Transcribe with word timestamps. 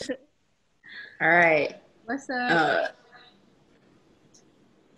All 1.20 1.28
right. 1.28 1.74
What's 2.06 2.30
up? 2.30 2.50
Uh, 2.50 2.88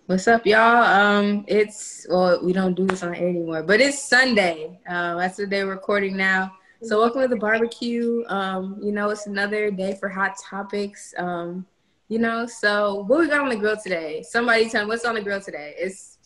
what's 0.07 0.29
up, 0.29 0.47
y'all? 0.47 0.85
Um, 0.85 1.45
it's 1.49 2.07
well, 2.09 2.45
we 2.45 2.53
don't 2.53 2.75
do 2.75 2.87
this 2.87 3.03
on 3.03 3.15
air 3.15 3.29
anymore, 3.29 3.63
but 3.63 3.81
it's 3.81 4.03
Sunday. 4.03 4.79
Um, 4.89 5.19
that's 5.19 5.39
what 5.39 5.51
they're 5.51 5.67
recording 5.67 6.17
now. 6.17 6.53
So 6.83 7.01
welcome 7.01 7.23
to 7.23 7.29
the 7.29 7.37
barbecue. 7.37 8.25
Um, 8.29 8.79
you 8.83 8.93
know, 8.93 9.11
it's 9.11 9.27
another 9.27 9.71
day 9.71 9.97
for 9.99 10.09
hot 10.09 10.37
topics. 10.39 11.15
Um, 11.17 11.67
you 12.09 12.19
know, 12.19 12.47
so 12.47 13.05
what 13.07 13.21
we 13.21 13.29
got 13.29 13.41
on 13.41 13.49
the 13.49 13.57
grill 13.57 13.77
today? 13.77 14.23
Somebody 14.23 14.69
tell 14.69 14.85
me 14.85 14.89
what's 14.89 15.05
on 15.05 15.15
the 15.15 15.23
grill 15.23 15.41
today. 15.41 15.75
It's 15.79 16.19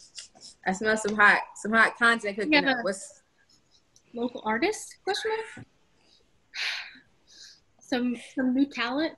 I 0.66 0.72
smell 0.72 0.96
some 0.96 1.14
hot, 1.14 1.40
some 1.56 1.72
hot 1.72 1.96
content 1.98 2.36
cooking 2.36 2.52
Yeah. 2.52 2.82
What's 2.82 3.22
Local 4.14 4.42
artist? 4.44 4.96
Question 5.04 5.30
mark. 5.56 5.66
Some 7.86 8.16
some 8.34 8.54
new 8.54 8.66
talent 8.66 9.12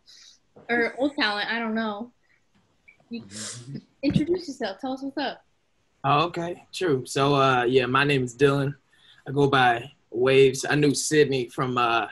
or 0.69 0.95
old 0.99 1.15
talent? 1.17 1.51
I 1.51 1.59
don't 1.59 1.75
know. 1.75 2.13
You, 3.11 3.23
introduce 4.03 4.49
yourself. 4.49 4.79
Tell 4.81 4.93
us 4.93 5.03
what's 5.03 5.17
up. 5.17 5.45
Oh, 6.05 6.25
okay, 6.27 6.63
true. 6.73 7.05
So, 7.07 7.35
uh, 7.35 7.65
yeah, 7.65 7.87
my 7.87 8.05
name 8.05 8.23
is 8.23 8.37
Dylan. 8.37 8.75
I 9.27 9.33
go 9.33 9.49
by 9.49 9.91
Waves. 10.11 10.65
I 10.69 10.75
knew 10.75 10.95
Sydney 10.95 11.49
from 11.49 11.79
uh, 11.79 12.07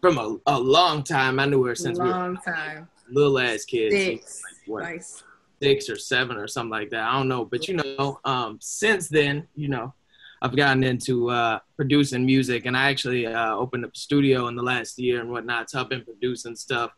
from 0.00 0.18
a, 0.18 0.36
a 0.46 0.58
long 0.58 1.02
time. 1.02 1.38
I 1.38 1.46
knew 1.46 1.64
her 1.64 1.74
since 1.74 1.98
we 1.98 2.04
were 2.04 2.10
long 2.10 2.36
time? 2.38 2.88
little 3.10 3.38
ass 3.38 3.64
kids. 3.64 3.94
Six. 3.94 4.42
Like, 4.42 4.68
what, 4.68 4.82
Nice. 4.82 5.22
six 5.62 5.88
or 5.88 5.96
seven 5.96 6.36
or 6.36 6.48
something 6.48 6.70
like 6.70 6.90
that. 6.90 7.08
I 7.08 7.12
don't 7.16 7.28
know, 7.28 7.44
but 7.44 7.68
you 7.68 7.76
know, 7.76 8.20
um, 8.24 8.58
since 8.60 9.08
then, 9.08 9.46
you 9.54 9.68
know, 9.68 9.94
I've 10.42 10.56
gotten 10.56 10.84
into 10.84 11.30
uh, 11.30 11.60
producing 11.76 12.26
music, 12.26 12.66
and 12.66 12.76
I 12.76 12.90
actually 12.90 13.26
uh, 13.26 13.54
opened 13.54 13.84
up 13.84 13.92
a 13.94 13.98
studio 13.98 14.48
in 14.48 14.56
the 14.56 14.62
last 14.62 14.98
year 14.98 15.20
and 15.20 15.30
whatnot. 15.30 15.70
So 15.70 15.80
I've 15.80 15.88
been 15.88 16.04
producing 16.04 16.56
stuff. 16.56 16.90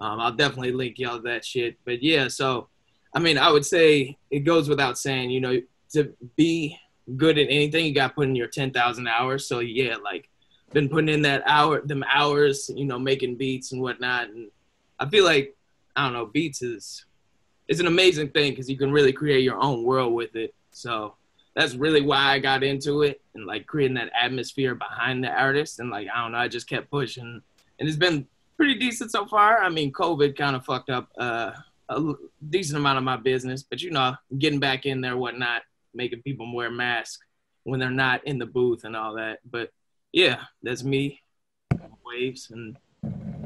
Um, 0.00 0.20
I'll 0.20 0.32
definitely 0.32 0.72
link 0.72 0.98
y'all 0.98 1.16
to 1.16 1.22
that 1.22 1.44
shit. 1.44 1.78
But 1.84 2.02
yeah, 2.02 2.28
so 2.28 2.68
I 3.14 3.18
mean, 3.18 3.38
I 3.38 3.50
would 3.50 3.64
say 3.64 4.16
it 4.30 4.40
goes 4.40 4.68
without 4.68 4.98
saying, 4.98 5.30
you 5.30 5.40
know, 5.40 5.60
to 5.92 6.14
be 6.36 6.78
good 7.16 7.38
at 7.38 7.46
anything, 7.48 7.86
you 7.86 7.94
got 7.94 8.08
to 8.08 8.14
put 8.14 8.28
in 8.28 8.36
your 8.36 8.48
ten 8.48 8.72
thousand 8.72 9.08
hours. 9.08 9.46
So 9.46 9.60
yeah, 9.60 9.96
like 9.96 10.28
been 10.72 10.88
putting 10.88 11.08
in 11.08 11.22
that 11.22 11.42
hour, 11.46 11.80
them 11.80 12.04
hours, 12.12 12.70
you 12.74 12.84
know, 12.84 12.98
making 12.98 13.36
beats 13.36 13.72
and 13.72 13.80
whatnot, 13.80 14.28
and 14.28 14.50
I 14.98 15.08
feel 15.08 15.24
like 15.24 15.56
I 15.94 16.04
don't 16.04 16.12
know, 16.12 16.26
beats 16.26 16.62
is 16.62 17.04
it's 17.68 17.80
an 17.80 17.86
amazing 17.86 18.30
thing 18.30 18.52
because 18.52 18.70
you 18.70 18.76
can 18.76 18.92
really 18.92 19.12
create 19.12 19.42
your 19.42 19.62
own 19.62 19.82
world 19.82 20.12
with 20.14 20.36
it. 20.36 20.54
So 20.70 21.14
that's 21.56 21.74
really 21.74 22.02
why 22.02 22.32
I 22.34 22.38
got 22.38 22.62
into 22.62 23.02
it 23.02 23.20
and 23.34 23.46
like 23.46 23.66
creating 23.66 23.96
that 23.96 24.12
atmosphere 24.20 24.74
behind 24.76 25.24
the 25.24 25.30
artist. 25.30 25.80
And 25.80 25.90
like, 25.90 26.06
I 26.14 26.22
don't 26.22 26.32
know, 26.32 26.38
I 26.38 26.48
just 26.48 26.68
kept 26.68 26.90
pushing 26.90 27.40
and 27.78 27.88
it's 27.88 27.96
been 27.96 28.26
pretty 28.56 28.78
decent 28.78 29.10
so 29.10 29.26
far. 29.26 29.58
I 29.62 29.68
mean, 29.70 29.90
COVID 29.92 30.36
kind 30.36 30.54
of 30.54 30.64
fucked 30.64 30.90
up 30.90 31.08
uh, 31.18 31.52
a 31.88 31.94
l- 31.94 32.18
decent 32.50 32.76
amount 32.78 32.98
of 32.98 33.04
my 33.04 33.16
business, 33.16 33.62
but 33.62 33.82
you 33.82 33.90
know, 33.90 34.14
getting 34.38 34.60
back 34.60 34.86
in 34.86 35.00
there, 35.00 35.16
whatnot, 35.16 35.62
making 35.94 36.22
people 36.22 36.54
wear 36.54 36.70
masks 36.70 37.24
when 37.64 37.80
they're 37.80 37.90
not 37.90 38.24
in 38.26 38.38
the 38.38 38.46
booth 38.46 38.84
and 38.84 38.94
all 38.94 39.14
that. 39.14 39.38
But 39.50 39.72
yeah, 40.12 40.42
that's 40.62 40.84
me, 40.84 41.20
Waves, 42.04 42.50
and 42.50 42.76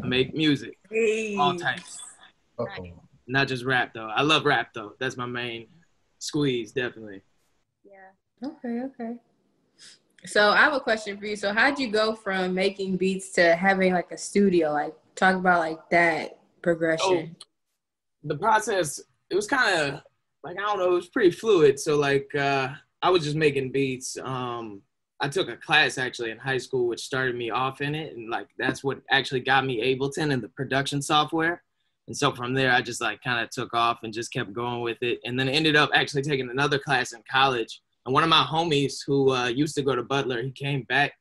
I 0.02 0.06
make 0.06 0.34
music, 0.34 0.78
Hey. 0.91 1.36
all 1.36 1.55
types 1.56 1.98
Uh-oh. 2.58 2.86
not 3.27 3.48
just 3.48 3.64
rap 3.64 3.95
though. 3.95 4.08
I 4.08 4.22
love 4.22 4.45
rap 4.45 4.72
though. 4.74 4.95
That's 4.98 5.17
my 5.17 5.27
main 5.27 5.67
squeeze, 6.19 6.72
definitely. 6.72 7.22
Yeah. 7.91 8.48
Okay, 8.48 8.83
okay. 8.84 9.16
So 10.27 10.50
I 10.50 10.58
have 10.58 10.74
a 10.74 10.80
question 10.80 11.19
for 11.19 11.27
you. 11.27 11.36
So 11.36 11.52
how'd 11.52 11.78
you 11.78 11.91
go 11.91 12.14
from 12.14 12.55
making 12.55 12.96
beats 12.96 13.30
to 13.33 13.56
having 13.56 13.92
like 13.92 14.12
a 14.12 14.19
studio? 14.19 14.72
Like 14.72 14.94
talk 15.14 15.34
about 15.34 15.60
like 15.60 15.78
that 15.91 16.38
progression. 16.62 17.36
The 18.24 18.36
process, 18.36 19.00
it 19.30 19.34
was 19.34 19.46
kind 19.46 19.80
of 19.80 20.02
like 20.44 20.56
I 20.58 20.62
don't 20.62 20.78
know, 20.78 20.92
it 20.92 20.94
was 20.94 21.08
pretty 21.08 21.30
fluid. 21.30 21.80
So 21.80 21.96
like 21.96 22.34
uh, 22.34 22.68
I 23.02 23.11
was 23.11 23.24
just 23.24 23.36
making 23.36 23.72
beats. 23.72 24.17
Um, 24.23 24.83
I 25.20 25.29
took 25.29 25.48
a 25.48 25.56
class 25.56 25.98
actually 25.98 26.30
in 26.30 26.39
high 26.39 26.58
school, 26.58 26.86
which 26.86 27.00
started 27.00 27.34
me 27.34 27.50
off 27.50 27.80
in 27.80 27.95
it, 27.95 28.17
and 28.17 28.30
like 28.30 28.48
that's 28.58 28.84
what 28.84 29.00
actually 29.11 29.40
got 29.40 29.67
me 29.67 29.95
Ableton 29.95 30.33
and 30.33 30.42
the 30.42 30.48
production 30.48 31.02
software. 31.02 31.62
And 32.11 32.17
so 32.17 32.33
from 32.33 32.55
there, 32.55 32.73
I 32.73 32.83
just 32.83 33.01
like 33.01 33.23
kind 33.23 33.41
of 33.41 33.51
took 33.51 33.73
off 33.73 34.01
and 34.03 34.13
just 34.13 34.33
kept 34.33 34.53
going 34.53 34.81
with 34.81 35.01
it, 35.01 35.21
and 35.25 35.39
then 35.39 35.48
ended 35.48 35.77
up 35.77 35.91
actually 35.95 36.23
taking 36.23 36.51
another 36.51 36.77
class 36.77 37.13
in 37.13 37.23
college. 37.31 37.81
And 38.05 38.13
one 38.13 38.25
of 38.25 38.29
my 38.29 38.43
homies 38.43 38.95
who 39.07 39.31
uh, 39.31 39.47
used 39.47 39.77
to 39.77 39.83
go 39.83 39.95
to 39.95 40.03
Butler, 40.03 40.43
he 40.43 40.51
came 40.51 40.83
back. 40.89 41.13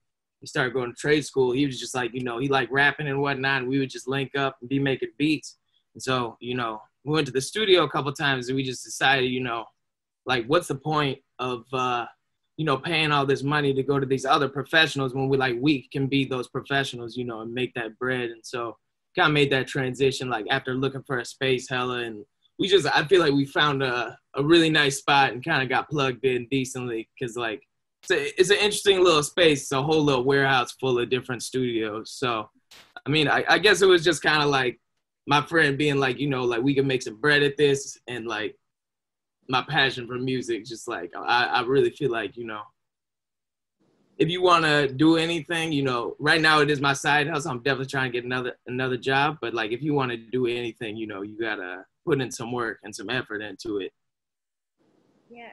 He 0.42 0.48
started 0.48 0.74
going 0.74 0.90
to 0.90 0.96
trade 0.96 1.24
school. 1.24 1.52
He 1.52 1.68
was 1.68 1.80
just 1.80 1.94
like, 1.94 2.12
you 2.16 2.24
know, 2.24 2.40
he 2.40 2.48
liked 2.48 2.72
rapping 2.72 3.08
and 3.08 3.22
whatnot. 3.22 3.62
And 3.62 3.70
we 3.70 3.78
would 3.78 3.92
just 3.92 4.08
link 4.08 4.36
up 4.36 4.58
and 4.62 4.68
be 4.68 4.80
making 4.80 5.10
beats. 5.20 5.58
And 5.94 6.02
so, 6.02 6.38
you 6.40 6.56
know, 6.56 6.82
we 7.04 7.14
went 7.14 7.28
to 7.28 7.34
the 7.34 7.40
studio 7.40 7.84
a 7.84 7.90
couple 7.92 8.12
times 8.12 8.48
and 8.48 8.56
we 8.56 8.64
just 8.64 8.84
decided, 8.84 9.30
you 9.30 9.44
know, 9.44 9.66
like, 10.26 10.48
what's 10.48 10.70
the 10.70 10.74
point 10.74 11.20
of, 11.38 11.66
uh, 11.72 12.08
you 12.58 12.66
know, 12.66 12.78
paying 12.78 13.12
all 13.12 13.28
this 13.28 13.44
money 13.44 13.76
to 13.76 13.84
go 13.84 14.00
to 14.00 14.08
these 14.08 14.26
other 14.26 14.50
professionals 14.50 15.14
when 15.14 15.30
we 15.30 15.38
like 15.38 15.58
we 15.60 15.88
can 15.90 16.08
be 16.08 16.26
those 16.26 16.48
professionals, 16.48 17.16
you 17.16 17.26
know, 17.26 17.42
and 17.42 17.54
make 17.54 17.76
that 17.76 17.96
bread. 18.00 18.32
And 18.32 18.44
so, 18.44 18.76
kind 19.16 19.28
of 19.28 19.34
made 19.34 19.52
that 19.52 19.68
transition 19.68 20.30
like 20.30 20.46
after 20.50 20.76
looking 20.76 21.04
for 21.04 21.20
a 21.20 21.26
space 21.26 21.68
hella 21.70 22.00
and 22.00 22.24
we 22.60 22.68
just 22.68 22.86
I 22.94 23.06
feel 23.06 23.22
like 23.22 23.34
we 23.34 23.46
found 23.46 23.82
a, 23.82 24.18
a 24.36 24.44
really 24.44 24.70
nice 24.70 24.98
spot 24.98 25.32
and 25.32 25.44
kind 25.44 25.64
of 25.64 25.70
got 25.70 25.90
plugged 25.90 26.26
in 26.26 26.46
decently 26.52 27.10
because 27.18 27.36
like 27.38 27.64
it's, 28.04 28.12
a, 28.12 28.40
it's 28.40 28.50
an 28.50 28.58
interesting 28.58 29.04
little 29.04 29.24
space. 29.24 29.62
It's 29.64 29.72
a 29.72 29.82
whole 29.82 30.04
little 30.04 30.24
warehouse 30.24 30.74
full 30.74 31.00
of 31.00 31.10
different 31.10 31.42
studios. 31.42 32.12
So 32.12 32.50
I 33.06 33.10
mean 33.10 33.28
I, 33.28 33.46
I 33.48 33.60
guess 33.60 33.82
it 33.82 33.88
was 33.88 34.04
just 34.04 34.22
kind 34.22 34.44
of 34.44 34.50
like 34.50 34.78
my 35.26 35.42
friend 35.42 35.78
being 35.78 35.98
like 35.98 36.20
you 36.20 36.28
know 36.28 36.44
like 36.44 36.62
we 36.62 36.76
can 36.76 36.86
make 36.86 37.02
some 37.02 37.20
bread 37.20 37.44
at 37.44 37.58
this 37.58 37.98
and 38.08 38.28
like 38.28 38.56
my 39.48 39.64
passion 39.68 40.06
for 40.06 40.16
music 40.16 40.66
just 40.66 40.88
like 40.88 41.12
I, 41.16 41.46
I 41.46 41.62
really 41.62 41.90
feel 41.90 42.12
like 42.12 42.36
you 42.36 42.46
know 42.46 42.62
if 44.20 44.30
you 44.30 44.42
want 44.42 44.66
to 44.66 44.88
do 44.92 45.16
anything, 45.18 45.72
you 45.72 45.82
know, 45.82 46.16
right 46.20 46.42
now 46.42 46.60
it 46.60 46.70
is 46.70 46.82
my 46.82 46.94
side 46.94 47.28
hustle. 47.28 47.52
I'm 47.52 47.60
definitely 47.64 47.86
trying 47.88 48.12
to 48.12 48.16
get 48.18 48.26
another 48.26 48.54
another 48.68 48.98
job, 48.98 49.38
but 49.42 49.54
like 49.54 49.72
if 49.72 49.82
you 49.82 49.94
want 49.94 50.12
to 50.12 50.18
do 50.18 50.46
anything, 50.46 50.98
you 50.98 51.08
know, 51.08 51.22
you 51.22 51.40
gotta 51.40 51.86
put 52.06 52.22
in 52.22 52.30
some 52.30 52.52
work 52.52 52.80
and 52.84 52.94
some 52.94 53.10
effort 53.10 53.42
into 53.42 53.78
it. 53.78 53.92
Yeah. 55.30 55.48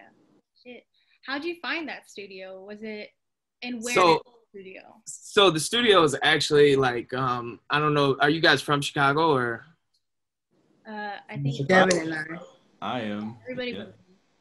Shit. 0.64 0.84
How'd 1.24 1.44
you 1.44 1.56
find 1.62 1.88
that 1.88 2.10
studio? 2.10 2.64
Was 2.64 2.82
it 2.82 3.10
and 3.62 3.82
where 3.82 3.94
So- 3.94 4.14
is 4.16 4.20
the 4.24 4.60
studio? 4.60 4.80
So 5.06 5.50
the 5.50 5.60
studio 5.60 6.02
is 6.02 6.16
actually 6.22 6.76
like, 6.76 7.12
um, 7.14 7.60
I 7.70 7.78
don't 7.78 7.94
know, 7.94 8.16
are 8.20 8.30
you 8.30 8.40
guys 8.40 8.60
from 8.62 8.80
Chicago 8.82 9.32
or? 9.32 9.64
Uh, 10.88 11.16
I 11.28 11.36
think 11.36 11.66
Devin 11.68 11.98
and 11.98 12.14
I. 12.14 12.24
I 12.80 13.00
am. 13.00 13.36
everybody. 13.42 13.72
Yeah. 13.72 13.84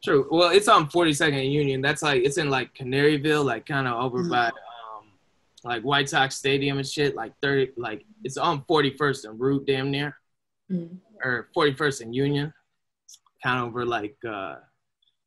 True. 0.05 0.27
Well, 0.31 0.51
it's 0.51 0.67
on 0.69 0.87
42nd 0.89 1.51
Union. 1.51 1.81
That's 1.81 2.01
like 2.01 2.23
it's 2.23 2.37
in 2.37 2.49
like 2.49 2.73
Canaryville, 2.73 3.43
like 3.43 3.65
kind 3.65 3.87
of 3.87 3.95
over 4.01 4.23
Mhm. 4.23 4.29
by 4.29 4.47
um, 4.47 5.07
like 5.63 5.81
White 5.83 6.07
Sox 6.09 6.35
Stadium 6.35 6.77
and 6.77 6.87
shit. 6.87 7.15
Like 7.15 7.33
30, 7.41 7.73
like 7.75 8.05
it's 8.23 8.37
on 8.37 8.63
41st 8.69 9.25
and 9.25 9.39
Route, 9.39 9.65
damn 9.65 9.91
near. 9.91 10.17
Mhm. 10.71 10.97
or 11.23 11.49
41st 11.55 12.01
and 12.01 12.15
Union, 12.15 12.53
kind 13.43 13.59
of 13.59 13.67
over 13.67 13.85
like, 13.85 14.15
uh, 14.27 14.55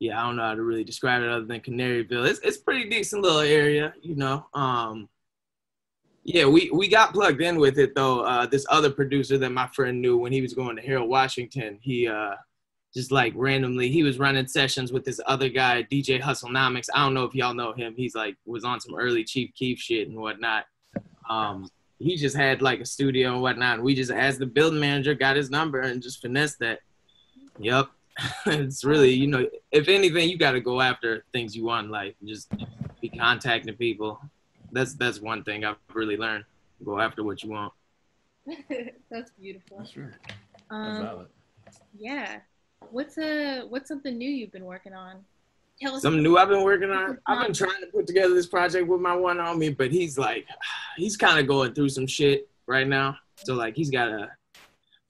yeah, 0.00 0.20
I 0.20 0.26
don't 0.26 0.36
know 0.36 0.42
how 0.42 0.54
to 0.54 0.62
really 0.62 0.84
describe 0.84 1.22
it 1.22 1.28
other 1.28 1.44
than 1.44 1.60
Canaryville. 1.60 2.28
It's 2.28 2.38
it's 2.40 2.56
pretty 2.58 2.88
decent 2.88 3.22
little 3.22 3.40
area, 3.40 3.94
you 4.02 4.14
know. 4.16 4.46
Um, 4.54 5.08
yeah, 6.24 6.44
we 6.46 6.70
we 6.72 6.88
got 6.88 7.12
plugged 7.12 7.40
in 7.40 7.58
with 7.58 7.78
it 7.78 7.94
though. 7.94 8.20
Uh, 8.20 8.46
this 8.46 8.66
other 8.68 8.90
producer 8.90 9.38
that 9.38 9.50
my 9.50 9.66
friend 9.68 10.00
knew 10.02 10.16
when 10.18 10.32
he 10.32 10.40
was 10.42 10.54
going 10.54 10.76
to 10.76 10.82
Harold 10.82 11.08
Washington, 11.08 11.78
he 11.80 12.06
uh, 12.06 12.34
just 12.98 13.12
like 13.12 13.32
randomly 13.36 13.88
he 13.90 14.02
was 14.02 14.18
running 14.18 14.48
sessions 14.48 14.92
with 14.92 15.04
this 15.04 15.20
other 15.26 15.48
guy, 15.48 15.84
DJ 15.84 16.20
Hustlenomics. 16.20 16.88
I 16.92 17.04
don't 17.04 17.14
know 17.14 17.22
if 17.22 17.32
y'all 17.32 17.54
know 17.54 17.72
him. 17.72 17.94
He's 17.96 18.16
like 18.16 18.36
was 18.44 18.64
on 18.64 18.80
some 18.80 18.96
early 18.96 19.22
Chief 19.22 19.54
Keef 19.54 19.78
shit 19.78 20.08
and 20.08 20.18
whatnot. 20.18 20.66
Um, 21.30 21.70
he 22.00 22.16
just 22.16 22.34
had 22.36 22.60
like 22.60 22.80
a 22.80 22.84
studio 22.84 23.34
and 23.34 23.40
whatnot. 23.42 23.74
And 23.76 23.84
we 23.84 23.94
just 23.94 24.10
as 24.10 24.36
the 24.36 24.46
building 24.46 24.80
manager, 24.80 25.14
got 25.14 25.36
his 25.36 25.48
number, 25.48 25.80
and 25.82 26.02
just 26.02 26.20
finessed 26.20 26.58
that. 26.58 26.80
Yep. 27.60 27.86
it's 28.46 28.82
really, 28.84 29.12
you 29.12 29.28
know, 29.28 29.48
if 29.70 29.86
anything, 29.86 30.28
you 30.28 30.36
got 30.36 30.52
to 30.52 30.60
go 30.60 30.80
after 30.80 31.24
things 31.32 31.54
you 31.54 31.64
want 31.64 31.84
in 31.86 31.90
life. 31.92 32.14
Just 32.24 32.50
be 33.00 33.08
contacting 33.10 33.72
people. 33.76 34.20
That's 34.72 34.94
that's 34.94 35.20
one 35.20 35.44
thing 35.44 35.64
I've 35.64 35.76
really 35.94 36.16
learned. 36.16 36.44
Go 36.84 36.98
after 36.98 37.22
what 37.22 37.44
you 37.44 37.50
want. 37.50 37.72
That's 39.10 39.30
beautiful. 39.40 39.78
That's 39.78 39.96
right. 39.96 40.10
That's 40.24 40.98
Um, 40.98 41.04
valid. 41.04 41.26
yeah. 41.96 42.40
What's 42.90 43.18
a 43.18 43.62
what's 43.68 43.88
something 43.88 44.16
new 44.16 44.30
you've 44.30 44.52
been 44.52 44.64
working 44.64 44.94
on? 44.94 45.24
Tell 45.80 45.94
us. 45.94 46.02
Something 46.02 46.22
new 46.22 46.36
I've 46.36 46.48
been 46.48 46.64
working 46.64 46.90
on. 46.90 47.18
I've 47.26 47.44
been 47.44 47.54
trying 47.54 47.80
to 47.80 47.86
put 47.88 48.06
together 48.06 48.34
this 48.34 48.46
project 48.46 48.88
with 48.88 49.00
my 49.00 49.14
one 49.14 49.38
on 49.38 49.58
me, 49.58 49.70
but 49.70 49.92
he's 49.92 50.18
like, 50.18 50.46
he's 50.96 51.16
kind 51.16 51.38
of 51.38 51.46
going 51.46 51.74
through 51.74 51.90
some 51.90 52.06
shit 52.06 52.48
right 52.66 52.88
now. 52.88 53.16
So 53.36 53.54
like, 53.54 53.76
he's 53.76 53.90
got 53.90 54.06
to 54.06 54.30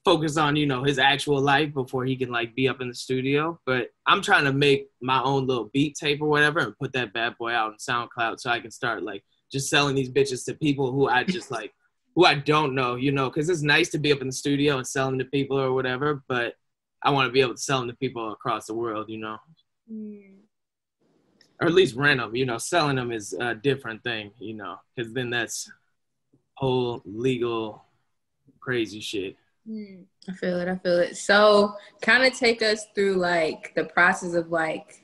focus 0.05 0.37
on 0.37 0.55
you 0.55 0.65
know 0.65 0.83
his 0.83 0.97
actual 0.97 1.41
life 1.41 1.73
before 1.73 2.05
he 2.05 2.15
can 2.15 2.31
like 2.31 2.55
be 2.55 2.67
up 2.67 2.81
in 2.81 2.89
the 2.89 2.95
studio. 2.95 3.59
But 3.65 3.89
I'm 4.05 4.21
trying 4.21 4.45
to 4.45 4.53
make 4.53 4.89
my 5.01 5.21
own 5.21 5.47
little 5.47 5.69
beat 5.73 5.95
tape 5.95 6.21
or 6.21 6.29
whatever 6.29 6.59
and 6.59 6.77
put 6.77 6.93
that 6.93 7.13
bad 7.13 7.37
boy 7.37 7.51
out 7.51 7.71
on 7.71 7.77
SoundCloud 7.77 8.39
so 8.39 8.49
I 8.49 8.59
can 8.59 8.71
start 8.71 9.03
like 9.03 9.23
just 9.51 9.69
selling 9.69 9.95
these 9.95 10.09
bitches 10.09 10.45
to 10.45 10.53
people 10.53 10.91
who 10.91 11.07
I 11.07 11.23
just 11.23 11.49
like 11.49 11.73
who 12.15 12.19
who 12.19 12.25
I 12.25 12.35
don't 12.35 12.75
know, 12.75 12.95
you 12.95 13.11
know, 13.11 13.29
because 13.29 13.49
it's 13.49 13.61
nice 13.61 13.89
to 13.89 13.97
be 13.97 14.11
up 14.11 14.19
in 14.19 14.27
the 14.27 14.33
studio 14.33 14.77
and 14.77 14.85
sell 14.85 15.05
them 15.05 15.19
to 15.19 15.25
people 15.25 15.57
or 15.57 15.73
whatever, 15.73 16.21
but 16.27 16.55
I 17.03 17.11
want 17.11 17.27
to 17.27 17.31
be 17.31 17.41
able 17.41 17.55
to 17.55 17.61
sell 17.61 17.79
them 17.79 17.89
to 17.89 17.95
people 17.95 18.31
across 18.31 18.67
the 18.67 18.73
world, 18.73 19.09
you 19.09 19.17
know, 19.17 19.37
Mm. 19.91 20.41
or 21.59 21.67
at 21.67 21.73
least 21.73 21.95
rent 21.95 22.19
them. 22.19 22.35
You 22.35 22.45
know, 22.45 22.57
selling 22.57 22.97
them 22.97 23.11
is 23.11 23.33
a 23.33 23.55
different 23.55 24.03
thing, 24.03 24.31
you 24.37 24.53
know, 24.53 24.77
because 24.95 25.11
then 25.13 25.29
that's 25.29 25.71
whole 26.55 27.01
legal 27.05 27.85
crazy 28.59 28.99
shit. 28.99 29.35
Mm. 29.67 30.03
I 30.27 30.33
feel 30.33 30.59
it. 30.59 30.67
I 30.67 30.75
feel 30.77 30.99
it. 30.99 31.17
So, 31.17 31.75
kind 32.01 32.23
of 32.23 32.33
take 32.37 32.61
us 32.61 32.85
through 32.93 33.15
like 33.15 33.73
the 33.75 33.85
process 33.85 34.33
of 34.33 34.51
like 34.51 35.03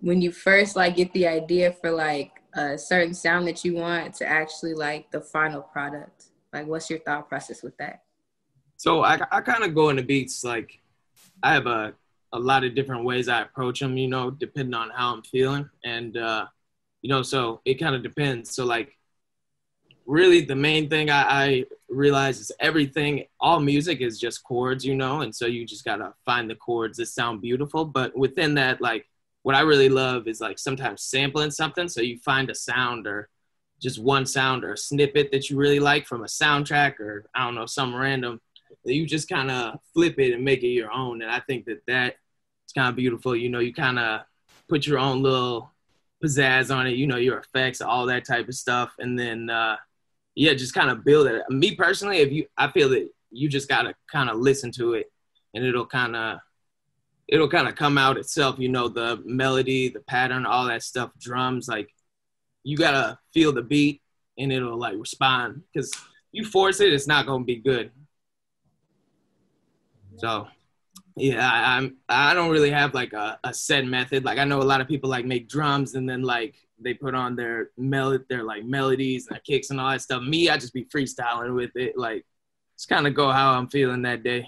when 0.00 0.20
you 0.20 0.30
first 0.30 0.76
like 0.76 0.96
get 0.96 1.12
the 1.14 1.26
idea 1.26 1.72
for 1.72 1.90
like 1.90 2.42
a 2.54 2.78
certain 2.78 3.14
sound 3.14 3.48
that 3.48 3.64
you 3.64 3.74
want 3.74 4.14
to 4.14 4.26
actually 4.26 4.74
like 4.74 5.10
the 5.10 5.20
final 5.20 5.62
product. 5.62 6.26
Like, 6.52 6.66
what's 6.66 6.88
your 6.88 7.00
thought 7.00 7.28
process 7.28 7.62
with 7.62 7.76
that? 7.78 8.03
So 8.84 9.02
I, 9.02 9.18
I 9.32 9.40
kind 9.40 9.64
of 9.64 9.74
go 9.74 9.88
into 9.88 10.02
beats 10.02 10.44
like 10.44 10.78
I 11.42 11.54
have 11.54 11.66
a, 11.66 11.94
a 12.34 12.38
lot 12.38 12.64
of 12.64 12.74
different 12.74 13.06
ways 13.06 13.30
I 13.30 13.40
approach 13.40 13.80
them, 13.80 13.96
you 13.96 14.08
know, 14.08 14.30
depending 14.30 14.74
on 14.74 14.90
how 14.90 15.14
I'm 15.14 15.22
feeling. 15.22 15.70
And, 15.86 16.14
uh, 16.18 16.44
you 17.00 17.08
know, 17.08 17.22
so 17.22 17.62
it 17.64 17.76
kind 17.76 17.94
of 17.94 18.02
depends. 18.02 18.50
So, 18.50 18.66
like, 18.66 18.98
really, 20.04 20.42
the 20.42 20.54
main 20.54 20.90
thing 20.90 21.08
I, 21.08 21.22
I 21.22 21.64
realize 21.88 22.40
is 22.40 22.52
everything, 22.60 23.24
all 23.40 23.58
music 23.58 24.02
is 24.02 24.20
just 24.20 24.44
chords, 24.44 24.84
you 24.84 24.94
know, 24.94 25.22
and 25.22 25.34
so 25.34 25.46
you 25.46 25.64
just 25.64 25.86
got 25.86 25.96
to 25.96 26.12
find 26.26 26.50
the 26.50 26.54
chords 26.54 26.98
that 26.98 27.06
sound 27.06 27.40
beautiful. 27.40 27.86
But 27.86 28.14
within 28.14 28.52
that, 28.56 28.82
like, 28.82 29.06
what 29.44 29.54
I 29.54 29.62
really 29.62 29.88
love 29.88 30.28
is 30.28 30.42
like 30.42 30.58
sometimes 30.58 31.00
sampling 31.00 31.52
something. 31.52 31.88
So 31.88 32.02
you 32.02 32.18
find 32.18 32.50
a 32.50 32.54
sound 32.54 33.06
or 33.06 33.30
just 33.80 33.98
one 33.98 34.26
sound 34.26 34.62
or 34.62 34.74
a 34.74 34.76
snippet 34.76 35.32
that 35.32 35.48
you 35.48 35.56
really 35.56 35.80
like 35.80 36.06
from 36.06 36.20
a 36.20 36.26
soundtrack 36.26 37.00
or 37.00 37.24
I 37.34 37.46
don't 37.46 37.54
know, 37.54 37.64
some 37.64 37.96
random 37.96 38.42
you 38.92 39.06
just 39.06 39.28
kind 39.28 39.50
of 39.50 39.78
flip 39.92 40.18
it 40.18 40.34
and 40.34 40.44
make 40.44 40.62
it 40.62 40.68
your 40.68 40.92
own. 40.92 41.22
And 41.22 41.30
I 41.30 41.40
think 41.40 41.64
that 41.66 41.86
that 41.86 42.16
it's 42.64 42.72
kind 42.72 42.88
of 42.88 42.96
beautiful. 42.96 43.34
You 43.34 43.48
know, 43.48 43.60
you 43.60 43.72
kind 43.72 43.98
of 43.98 44.22
put 44.68 44.86
your 44.86 44.98
own 44.98 45.22
little 45.22 45.70
pizzazz 46.22 46.74
on 46.74 46.86
it, 46.86 46.96
you 46.96 47.06
know, 47.06 47.16
your 47.16 47.38
effects, 47.38 47.80
all 47.80 48.06
that 48.06 48.24
type 48.24 48.48
of 48.48 48.54
stuff. 48.54 48.92
And 48.98 49.18
then, 49.18 49.50
uh, 49.50 49.76
yeah, 50.34 50.54
just 50.54 50.74
kind 50.74 50.90
of 50.90 51.04
build 51.04 51.26
it. 51.26 51.42
Me 51.50 51.74
personally, 51.74 52.18
if 52.18 52.32
you, 52.32 52.46
I 52.56 52.70
feel 52.70 52.88
that 52.90 53.08
you 53.30 53.48
just 53.48 53.68
got 53.68 53.82
to 53.82 53.94
kind 54.10 54.30
of 54.30 54.38
listen 54.38 54.70
to 54.72 54.94
it 54.94 55.12
and 55.54 55.64
it'll 55.64 55.86
kind 55.86 56.16
of, 56.16 56.38
it'll 57.28 57.48
kind 57.48 57.68
of 57.68 57.74
come 57.74 57.98
out 57.98 58.16
itself, 58.16 58.58
you 58.58 58.68
know, 58.68 58.88
the 58.88 59.22
melody, 59.24 59.88
the 59.88 60.00
pattern, 60.00 60.46
all 60.46 60.66
that 60.66 60.82
stuff, 60.82 61.10
drums, 61.18 61.68
like 61.68 61.88
you 62.62 62.76
got 62.76 62.92
to 62.92 63.18
feel 63.32 63.52
the 63.52 63.62
beat 63.62 64.02
and 64.38 64.52
it'll 64.52 64.78
like 64.78 64.94
respond 64.96 65.62
because 65.72 65.92
you 66.32 66.44
force 66.44 66.80
it, 66.80 66.92
it's 66.92 67.06
not 67.06 67.26
to 67.26 67.38
be 67.44 67.56
good. 67.56 67.90
So, 70.16 70.46
yeah, 71.16 71.48
I, 71.48 71.76
I'm 71.76 71.96
I 72.08 72.34
don't 72.34 72.50
really 72.50 72.70
have 72.70 72.94
like 72.94 73.12
a, 73.12 73.38
a 73.44 73.54
set 73.54 73.86
method. 73.86 74.24
Like 74.24 74.38
I 74.38 74.44
know 74.44 74.60
a 74.60 74.64
lot 74.64 74.80
of 74.80 74.88
people 74.88 75.08
like 75.10 75.24
make 75.24 75.48
drums 75.48 75.94
and 75.94 76.08
then 76.08 76.22
like 76.22 76.56
they 76.80 76.94
put 76.94 77.14
on 77.14 77.36
their 77.36 77.70
mel 77.76 78.18
their 78.28 78.42
like 78.42 78.64
melodies 78.64 79.26
and 79.26 79.36
their 79.36 79.42
kicks 79.42 79.70
and 79.70 79.80
all 79.80 79.90
that 79.90 80.02
stuff. 80.02 80.22
Me, 80.22 80.48
I 80.48 80.56
just 80.56 80.74
be 80.74 80.84
freestyling 80.86 81.54
with 81.54 81.76
it. 81.76 81.96
Like 81.96 82.24
just 82.76 82.88
kind 82.88 83.06
of 83.06 83.14
go 83.14 83.30
how 83.30 83.52
I'm 83.52 83.68
feeling 83.68 84.02
that 84.02 84.22
day. 84.24 84.46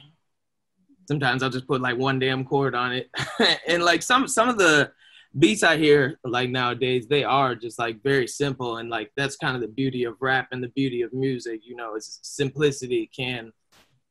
Sometimes 1.06 1.42
I'll 1.42 1.50
just 1.50 1.68
put 1.68 1.80
like 1.80 1.96
one 1.96 2.18
damn 2.18 2.44
chord 2.44 2.74
on 2.74 2.92
it. 2.92 3.10
and 3.68 3.84
like 3.84 4.02
some 4.02 4.26
some 4.26 4.48
of 4.48 4.58
the 4.58 4.90
beats 5.38 5.62
I 5.62 5.76
hear 5.76 6.18
like 6.24 6.50
nowadays, 6.50 7.06
they 7.06 7.22
are 7.22 7.54
just 7.54 7.78
like 7.78 8.02
very 8.02 8.26
simple 8.26 8.78
and 8.78 8.90
like 8.90 9.12
that's 9.16 9.36
kind 9.36 9.54
of 9.54 9.62
the 9.62 9.68
beauty 9.68 10.04
of 10.04 10.16
rap 10.20 10.48
and 10.50 10.62
the 10.62 10.68
beauty 10.70 11.02
of 11.02 11.12
music, 11.12 11.60
you 11.64 11.76
know, 11.76 11.94
it's 11.94 12.18
simplicity 12.22 13.08
can 13.14 13.52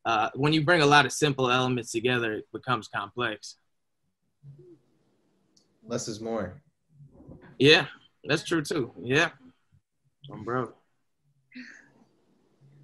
uh, 0.06 0.30
when 0.34 0.52
you 0.52 0.64
bring 0.64 0.82
a 0.82 0.86
lot 0.86 1.04
of 1.04 1.12
simple 1.12 1.50
elements 1.50 1.90
together, 1.90 2.34
it 2.34 2.46
becomes 2.52 2.86
complex. 2.86 3.56
Less 5.84 6.06
is 6.06 6.20
more. 6.20 6.62
Yeah, 7.58 7.86
that's 8.24 8.44
true 8.44 8.62
too. 8.62 8.92
Yeah, 9.02 9.30
um, 10.32 10.44
bro. 10.44 10.72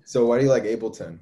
So 0.04 0.26
why 0.26 0.38
do 0.38 0.44
you 0.44 0.50
like 0.50 0.64
Ableton? 0.64 1.20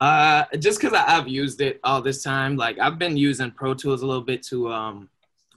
Uh, 0.00 0.44
just 0.58 0.80
because 0.80 0.94
I've 0.94 1.28
used 1.28 1.60
it 1.60 1.80
all 1.84 2.00
this 2.00 2.22
time. 2.22 2.56
Like 2.56 2.78
I've 2.78 2.98
been 2.98 3.16
using 3.16 3.50
Pro 3.50 3.74
Tools 3.74 4.00
a 4.00 4.06
little 4.06 4.22
bit 4.22 4.42
to 4.44 4.72
um, 4.72 5.10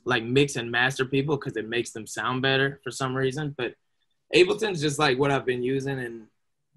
like 0.04 0.24
mix 0.24 0.58
and 0.58 0.70
master 0.70 1.06
people 1.06 1.38
because 1.38 1.56
it 1.56 1.70
makes 1.70 1.92
them 1.92 2.06
sound 2.06 2.42
better 2.42 2.82
for 2.84 2.92
some 2.92 3.16
reason. 3.16 3.56
But 3.58 3.76
Ableton's 4.36 4.82
just 4.82 5.00
like 5.00 5.18
what 5.18 5.32
I've 5.32 5.46
been 5.46 5.64
using, 5.64 6.00
and 6.00 6.28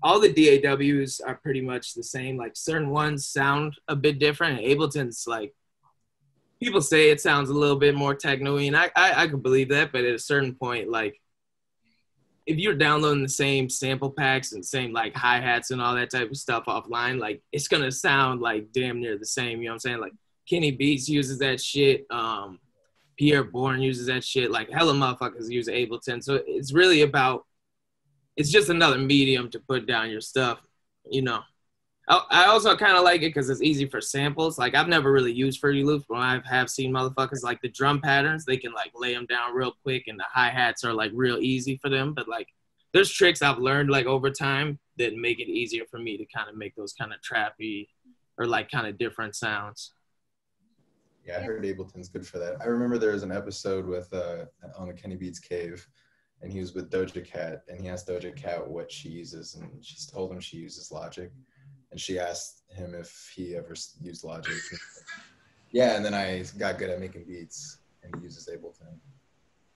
all 0.02 0.20
the 0.20 0.32
DAWs 0.32 1.20
are 1.20 1.37
pretty 1.37 1.61
much 1.61 1.94
the 1.94 2.02
same. 2.02 2.37
Like 2.37 2.52
certain 2.55 2.91
ones 2.91 3.26
sound 3.26 3.76
a 3.88 3.97
bit 3.97 4.19
different. 4.19 4.61
Ableton's 4.61 5.26
like 5.26 5.55
people 6.61 6.81
say 6.81 7.11
it 7.11 7.20
sounds 7.20 7.50
a 7.50 7.55
little 7.55 7.76
bit 7.79 7.94
more 7.94 8.14
techno-y, 8.14 8.62
and 8.62 8.76
I, 8.76 8.91
I 8.97 9.25
I 9.25 9.29
could 9.29 9.43
believe 9.43 9.69
that. 9.70 9.93
But 9.93 10.05
at 10.05 10.14
a 10.14 10.19
certain 10.19 10.55
point, 10.55 10.91
like 10.91 11.20
if 12.47 12.58
you're 12.58 12.75
downloading 12.75 13.23
the 13.23 13.29
same 13.29 13.69
sample 13.69 14.11
packs 14.11 14.52
and 14.52 14.64
same 14.64 14.93
like 14.93 15.14
hi 15.14 15.41
hats 15.41 15.70
and 15.70 15.81
all 15.81 15.94
that 15.94 16.11
type 16.11 16.31
of 16.31 16.37
stuff 16.37 16.64
offline, 16.67 17.19
like 17.19 17.43
it's 17.53 17.69
gonna 17.69 17.93
sound 17.93 18.41
like 18.41 18.73
damn 18.73 19.00
near 19.00 19.19
the 19.19 19.26
same. 19.26 19.58
You 19.58 19.67
know 19.67 19.70
what 19.73 19.75
I'm 19.75 19.81
saying? 19.81 20.00
Like 20.00 20.14
Kenny 20.49 20.70
Beats 20.70 21.08
uses 21.08 21.38
that 21.38 21.61
shit. 21.61 22.06
Um, 22.11 22.58
Pi'erre 23.20 23.44
Bourne 23.44 23.82
uses 23.82 24.06
that 24.06 24.25
shit. 24.25 24.50
Like 24.50 24.70
hella 24.70 24.94
motherfuckers 24.94 25.50
use 25.50 25.69
Ableton. 25.69 26.25
So 26.25 26.41
it's 26.46 26.73
really 26.73 27.03
about 27.03 27.44
it's 28.40 28.50
just 28.50 28.70
another 28.70 28.96
medium 28.96 29.50
to 29.50 29.60
put 29.60 29.87
down 29.87 30.10
your 30.10 30.22
stuff, 30.22 30.60
you 31.04 31.20
know. 31.20 31.42
I, 32.08 32.46
also 32.46 32.75
kind 32.75 32.96
of 32.96 33.04
like 33.04 33.20
it 33.20 33.28
because 33.28 33.50
it's 33.50 33.62
easy 33.62 33.87
for 33.87 34.00
samples. 34.00 34.58
Like 34.58 34.75
I've 34.75 34.88
never 34.88 35.12
really 35.12 35.32
used 35.32 35.60
Fruity 35.60 35.84
Loops, 35.84 36.06
but 36.08 36.16
I 36.16 36.40
have 36.44 36.69
seen 36.69 36.90
motherfuckers 36.92 37.44
like 37.44 37.60
the 37.60 37.69
drum 37.69 38.00
patterns. 38.00 38.44
They 38.44 38.56
can 38.56 38.72
like 38.72 38.90
lay 38.96 39.14
them 39.14 39.26
down 39.26 39.54
real 39.54 39.75
quick, 39.84 40.04
and 40.08 40.19
the 40.19 40.25
hi 40.28 40.48
hats 40.48 40.82
are 40.82 40.94
like 40.94 41.12
real 41.14 41.38
easy 41.38 41.78
for 41.81 41.88
them. 41.88 42.14
But 42.14 42.26
like, 42.26 42.48
there's 42.92 43.12
tricks 43.12 43.42
I've 43.42 43.58
learned 43.58 43.90
like 43.90 44.06
over 44.06 44.31
time 44.31 44.81
that 44.96 45.14
make 45.14 45.38
it 45.38 45.48
easier 45.48 45.84
for 45.88 46.00
me 46.00 46.16
to 46.16 46.25
kind 46.34 46.48
of 46.48 46.56
make 46.56 46.75
those 46.75 46.94
kind 46.94 47.12
of 47.12 47.20
trappy 47.20 47.88
or 48.38 48.46
like 48.46 48.70
kind 48.70 48.88
of 48.88 48.98
different 48.98 49.36
sounds. 49.36 49.93
Yeah, 51.25 51.36
I 51.36 51.43
heard 51.43 51.62
Ableton's 51.62 52.08
good 52.08 52.26
for 52.26 52.38
that. 52.38 52.56
I 52.60 52.64
remember 52.64 52.98
there 52.98 53.12
was 53.12 53.22
an 53.22 53.31
episode 53.31 53.86
with 53.86 54.12
uh, 54.12 54.46
on 54.76 54.88
the 54.88 54.94
Kenny 54.94 55.14
Beats 55.14 55.38
Cave, 55.38 55.86
and 56.42 56.52
he 56.52 56.60
was 56.60 56.75
with 56.75 56.90
Doja 56.90 57.25
Cat, 57.25 57.62
and 57.69 57.81
he 57.81 57.88
asked 57.88 58.08
Doja 58.08 58.34
Cat 58.34 58.66
what 58.66 58.90
she 58.90 59.08
uses, 59.08 59.54
and 59.54 59.84
she 59.84 59.96
told 60.10 60.32
him 60.32 60.40
she 60.40 60.56
uses 60.56 60.90
Logic, 60.90 61.31
and 61.90 62.00
she 62.00 62.19
asked 62.19 62.62
him 62.70 62.94
if 62.94 63.32
he 63.34 63.56
ever 63.56 63.75
used 64.00 64.24
Logic. 64.24 64.55
yeah, 65.70 65.96
and 65.96 66.05
then 66.05 66.15
I 66.15 66.44
got 66.58 66.79
good 66.79 66.91
at 66.91 67.00
making 67.00 67.24
beats, 67.24 67.79
and 68.03 68.15
he 68.17 68.22
uses 68.22 68.48
Ableton, 68.48 68.96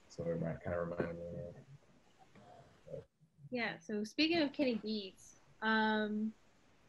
so 0.08 0.24
it 0.24 0.40
kind 0.40 0.76
of 0.76 0.88
reminded 0.88 1.16
me. 1.16 1.40
Of 2.92 3.02
Yeah. 3.50 3.72
So 3.86 4.04
speaking 4.04 4.40
of 4.40 4.52
Kenny 4.52 4.76
Beats, 4.82 5.36
um, 5.60 6.32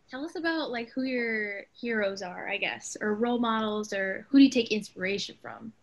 tell 0.10 0.24
us 0.24 0.38
about 0.38 0.72
like 0.72 0.90
who 0.92 1.04
your 1.04 1.64
heroes 1.74 2.22
are, 2.22 2.48
I 2.48 2.58
guess, 2.58 2.96
or 3.02 3.16
role 3.16 3.40
models, 3.40 3.92
or 3.92 4.26
who 4.30 4.38
do 4.38 4.44
you 4.46 4.50
take 4.50 4.72
inspiration 4.72 5.36
from? 5.42 5.74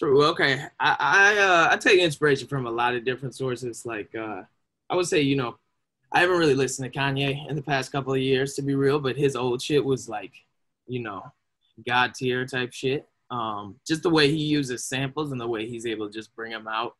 True. 0.00 0.24
Okay. 0.28 0.64
I 0.80 0.96
I, 0.98 1.38
uh, 1.38 1.68
I 1.72 1.76
take 1.76 2.00
inspiration 2.00 2.48
from 2.48 2.66
a 2.66 2.70
lot 2.70 2.94
of 2.94 3.04
different 3.04 3.34
sources. 3.34 3.84
Like 3.84 4.14
uh, 4.14 4.44
I 4.88 4.96
would 4.96 5.06
say, 5.06 5.20
you 5.20 5.36
know, 5.36 5.58
I 6.10 6.20
haven't 6.20 6.38
really 6.38 6.54
listened 6.54 6.90
to 6.90 6.98
Kanye 6.98 7.46
in 7.50 7.54
the 7.54 7.60
past 7.60 7.92
couple 7.92 8.14
of 8.14 8.18
years, 8.18 8.54
to 8.54 8.62
be 8.62 8.74
real. 8.74 8.98
But 8.98 9.18
his 9.18 9.36
old 9.36 9.60
shit 9.60 9.84
was 9.84 10.08
like, 10.08 10.32
you 10.86 11.00
know, 11.00 11.30
god 11.86 12.14
tier 12.14 12.46
type 12.46 12.72
shit. 12.72 13.06
Um, 13.30 13.76
just 13.86 14.02
the 14.02 14.08
way 14.08 14.30
he 14.30 14.38
uses 14.38 14.86
samples 14.86 15.32
and 15.32 15.40
the 15.40 15.46
way 15.46 15.68
he's 15.68 15.84
able 15.84 16.06
to 16.08 16.14
just 16.14 16.34
bring 16.34 16.50
them 16.50 16.66
out 16.66 16.96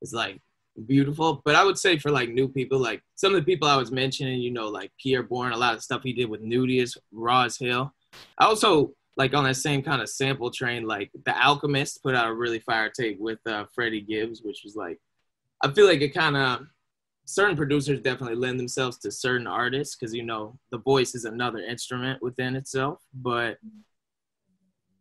is 0.00 0.12
like 0.12 0.40
beautiful. 0.86 1.42
But 1.44 1.56
I 1.56 1.64
would 1.64 1.76
say 1.76 1.98
for 1.98 2.12
like 2.12 2.28
new 2.28 2.46
people, 2.46 2.78
like 2.78 3.02
some 3.16 3.34
of 3.34 3.40
the 3.40 3.52
people 3.52 3.66
I 3.66 3.76
was 3.76 3.90
mentioning, 3.90 4.40
you 4.40 4.52
know, 4.52 4.68
like 4.68 4.92
Pi'erre 5.04 5.24
Bourne, 5.28 5.50
a 5.50 5.56
lot 5.56 5.74
of 5.74 5.82
stuff 5.82 6.04
he 6.04 6.12
did 6.12 6.30
with 6.30 6.42
Nudy 6.42 6.78
is 6.78 6.96
raw 7.10 7.46
as 7.46 7.58
hell. 7.58 7.94
I 8.38 8.44
also 8.44 8.92
like 9.18 9.34
on 9.34 9.44
that 9.44 9.56
same 9.56 9.82
kind 9.82 10.00
of 10.00 10.08
sample 10.08 10.50
train, 10.50 10.86
like 10.86 11.10
The 11.24 11.36
Alchemist 11.44 12.02
put 12.04 12.14
out 12.14 12.28
a 12.28 12.34
really 12.34 12.60
fire 12.60 12.88
tape 12.88 13.18
with 13.18 13.40
uh, 13.46 13.64
Freddie 13.74 14.00
Gibbs, 14.00 14.42
which 14.42 14.62
was 14.64 14.76
like, 14.76 14.98
I 15.62 15.70
feel 15.72 15.86
like 15.86 16.00
it 16.00 16.14
kind 16.14 16.36
of 16.36 16.66
certain 17.24 17.56
producers 17.56 18.00
definitely 18.00 18.36
lend 18.36 18.58
themselves 18.58 18.96
to 18.96 19.10
certain 19.10 19.46
artists 19.46 19.96
because 19.96 20.14
you 20.14 20.22
know 20.22 20.56
the 20.70 20.78
voice 20.78 21.16
is 21.16 21.24
another 21.24 21.58
instrument 21.58 22.22
within 22.22 22.54
itself. 22.54 23.02
But 23.12 23.58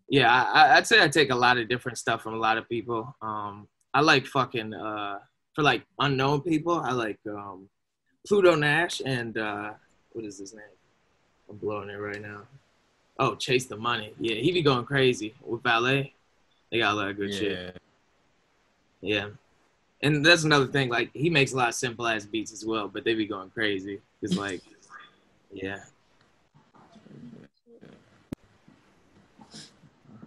yeah, 0.10 0.34
I, 0.34 0.78
I'd 0.78 0.88
say 0.88 1.02
I 1.02 1.08
take 1.10 1.30
a 1.30 1.36
lot 1.36 1.60
of 1.60 1.70
different 1.70 2.00
stuff 2.00 2.24
from 2.24 2.34
a 2.34 2.40
lot 2.40 2.58
of 2.58 2.68
people. 2.68 3.16
Um, 3.22 3.68
I 3.94 4.02
like 4.02 4.26
fucking 4.26 4.74
uh, 4.74 5.20
for 5.54 5.62
like 5.62 5.84
unknown 6.00 6.42
people. 6.42 6.80
I 6.80 6.92
like 6.92 7.20
um, 7.30 7.70
Pluto 8.28 8.56
Nash 8.56 9.00
and 9.06 9.38
uh, 9.38 9.74
what 10.12 10.26
is 10.26 10.40
his 10.40 10.56
name? 10.56 10.64
I'm 11.50 11.58
blowing 11.58 11.90
it 11.90 11.94
right 11.94 12.22
now. 12.22 12.42
Oh, 13.20 13.36
Chase 13.36 13.66
the 13.66 13.78
Money. 13.78 14.14
Yeah, 14.20 14.36
he 14.36 14.52
be 14.52 14.62
going 14.62 14.86
crazy 14.86 15.34
with 15.44 15.64
Valee. 15.64 16.12
They 16.72 16.80
got 16.80 16.94
a 16.94 16.96
lot 16.96 17.10
of 17.10 17.18
good 17.18 17.34
shit. 17.34 17.78
Yeah. 19.02 19.30
And 20.04 20.24
that's 20.26 20.44
another 20.44 20.68
thing. 20.68 20.90
Like 20.90 21.10
he 21.14 21.30
makes 21.30 21.54
a 21.54 21.58
lot 21.58 21.70
of 21.70 21.76
simple 21.76 22.06
ass 22.08 22.26
beats 22.26 22.52
as 22.52 22.66
well, 22.66 22.88
but 22.88 23.04
they 23.04 23.16
be 23.16 23.26
going 23.26 23.50
crazy. 23.50 24.00
It's 24.22 24.36
like, 24.36 24.62
yeah. 25.52 25.80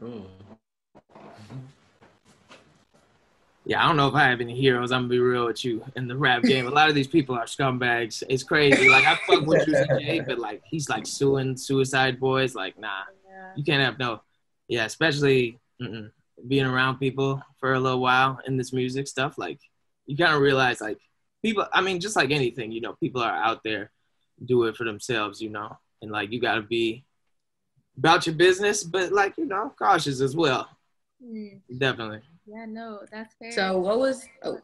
Cool. 0.00 0.26
Yeah, 3.70 3.84
I 3.84 3.86
don't 3.86 3.96
know 3.96 4.08
if 4.08 4.14
I 4.14 4.28
have 4.28 4.40
any 4.40 4.60
heroes. 4.60 4.90
I'm 4.90 5.02
gonna 5.02 5.10
be 5.10 5.20
real 5.20 5.46
with 5.46 5.64
you 5.64 5.84
in 5.94 6.08
the 6.08 6.16
rap 6.16 6.42
game. 6.42 6.66
A 6.66 6.70
lot 6.70 6.88
of 6.88 6.96
these 6.96 7.06
people 7.06 7.36
are 7.36 7.44
scumbags. 7.44 8.20
It's 8.28 8.42
crazy. 8.42 8.88
Like 8.88 9.06
I 9.06 9.14
fuck 9.28 9.46
with 9.46 9.64
Juicy 9.64 9.84
J, 10.00 10.20
but 10.26 10.40
like 10.40 10.60
he's 10.64 10.88
like 10.88 11.06
suing 11.06 11.56
Suicide 11.56 12.18
Boys. 12.18 12.56
Like 12.56 12.76
nah, 12.80 13.04
Yeah. 13.24 13.52
you 13.54 13.62
can't 13.62 13.80
have 13.80 13.96
no. 13.96 14.22
Yeah, 14.66 14.86
especially 14.86 15.60
mm-mm, 15.80 16.10
being 16.48 16.66
around 16.66 16.98
people 16.98 17.40
for 17.60 17.74
a 17.74 17.78
little 17.78 18.00
while 18.00 18.40
in 18.44 18.56
this 18.56 18.72
music 18.72 19.06
stuff. 19.06 19.38
Like 19.38 19.60
you 20.06 20.16
kind 20.16 20.34
of 20.34 20.40
realize 20.42 20.80
like 20.80 20.98
people. 21.40 21.64
I 21.72 21.80
mean, 21.80 22.00
just 22.00 22.16
like 22.16 22.32
anything, 22.32 22.72
you 22.72 22.80
know, 22.80 22.94
people 22.94 23.22
are 23.22 23.36
out 23.36 23.62
there 23.62 23.92
do 24.44 24.64
it 24.64 24.74
for 24.76 24.82
themselves, 24.82 25.40
you 25.40 25.48
know, 25.50 25.78
and 26.02 26.10
like 26.10 26.32
you 26.32 26.40
gotta 26.40 26.62
be 26.62 27.04
about 27.96 28.26
your 28.26 28.34
business, 28.34 28.82
but 28.82 29.12
like 29.12 29.34
you 29.38 29.46
know, 29.46 29.72
cautious 29.78 30.20
as 30.20 30.34
well. 30.34 30.68
Mm, 31.24 31.60
Definitely. 31.78 32.22
Yeah, 32.50 32.66
no, 32.66 33.00
that's 33.10 33.34
fair. 33.34 33.52
So 33.52 33.78
what 33.78 33.98
was? 33.98 34.26
Oh, 34.42 34.60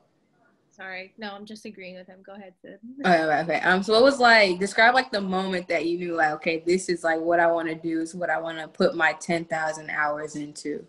sorry. 0.71 1.13
No, 1.19 1.33
I'm 1.33 1.47
just 1.47 1.65
agreeing 1.65 1.97
with 1.97 2.07
him. 2.07 2.19
Go 2.25 2.35
ahead, 2.35 2.55
Sid. 2.61 2.79
okay, 3.07 3.23
okay, 3.25 3.41
okay. 3.43 3.61
Um, 3.61 3.83
so 3.83 3.93
what 3.93 4.03
was 4.03 4.19
like? 4.19 4.59
Describe 4.59 4.95
like 4.95 5.11
the 5.11 5.21
moment 5.21 5.69
that 5.69 5.87
you 5.87 5.99
knew, 5.99 6.15
like, 6.15 6.33
okay, 6.33 6.63
this 6.67 6.89
is 6.89 7.05
like 7.05 7.21
what 7.21 7.41
I 7.41 7.47
want 7.47 7.69
to 7.69 7.75
do. 7.75 8.01
Is 8.01 8.15
what 8.15 8.31
I 8.31 8.41
want 8.41 8.59
to 8.59 8.69
put 8.69 8.97
my 8.97 9.13
ten 9.15 9.45
thousand 9.45 9.91
hours 9.91 10.37
into. 10.37 10.85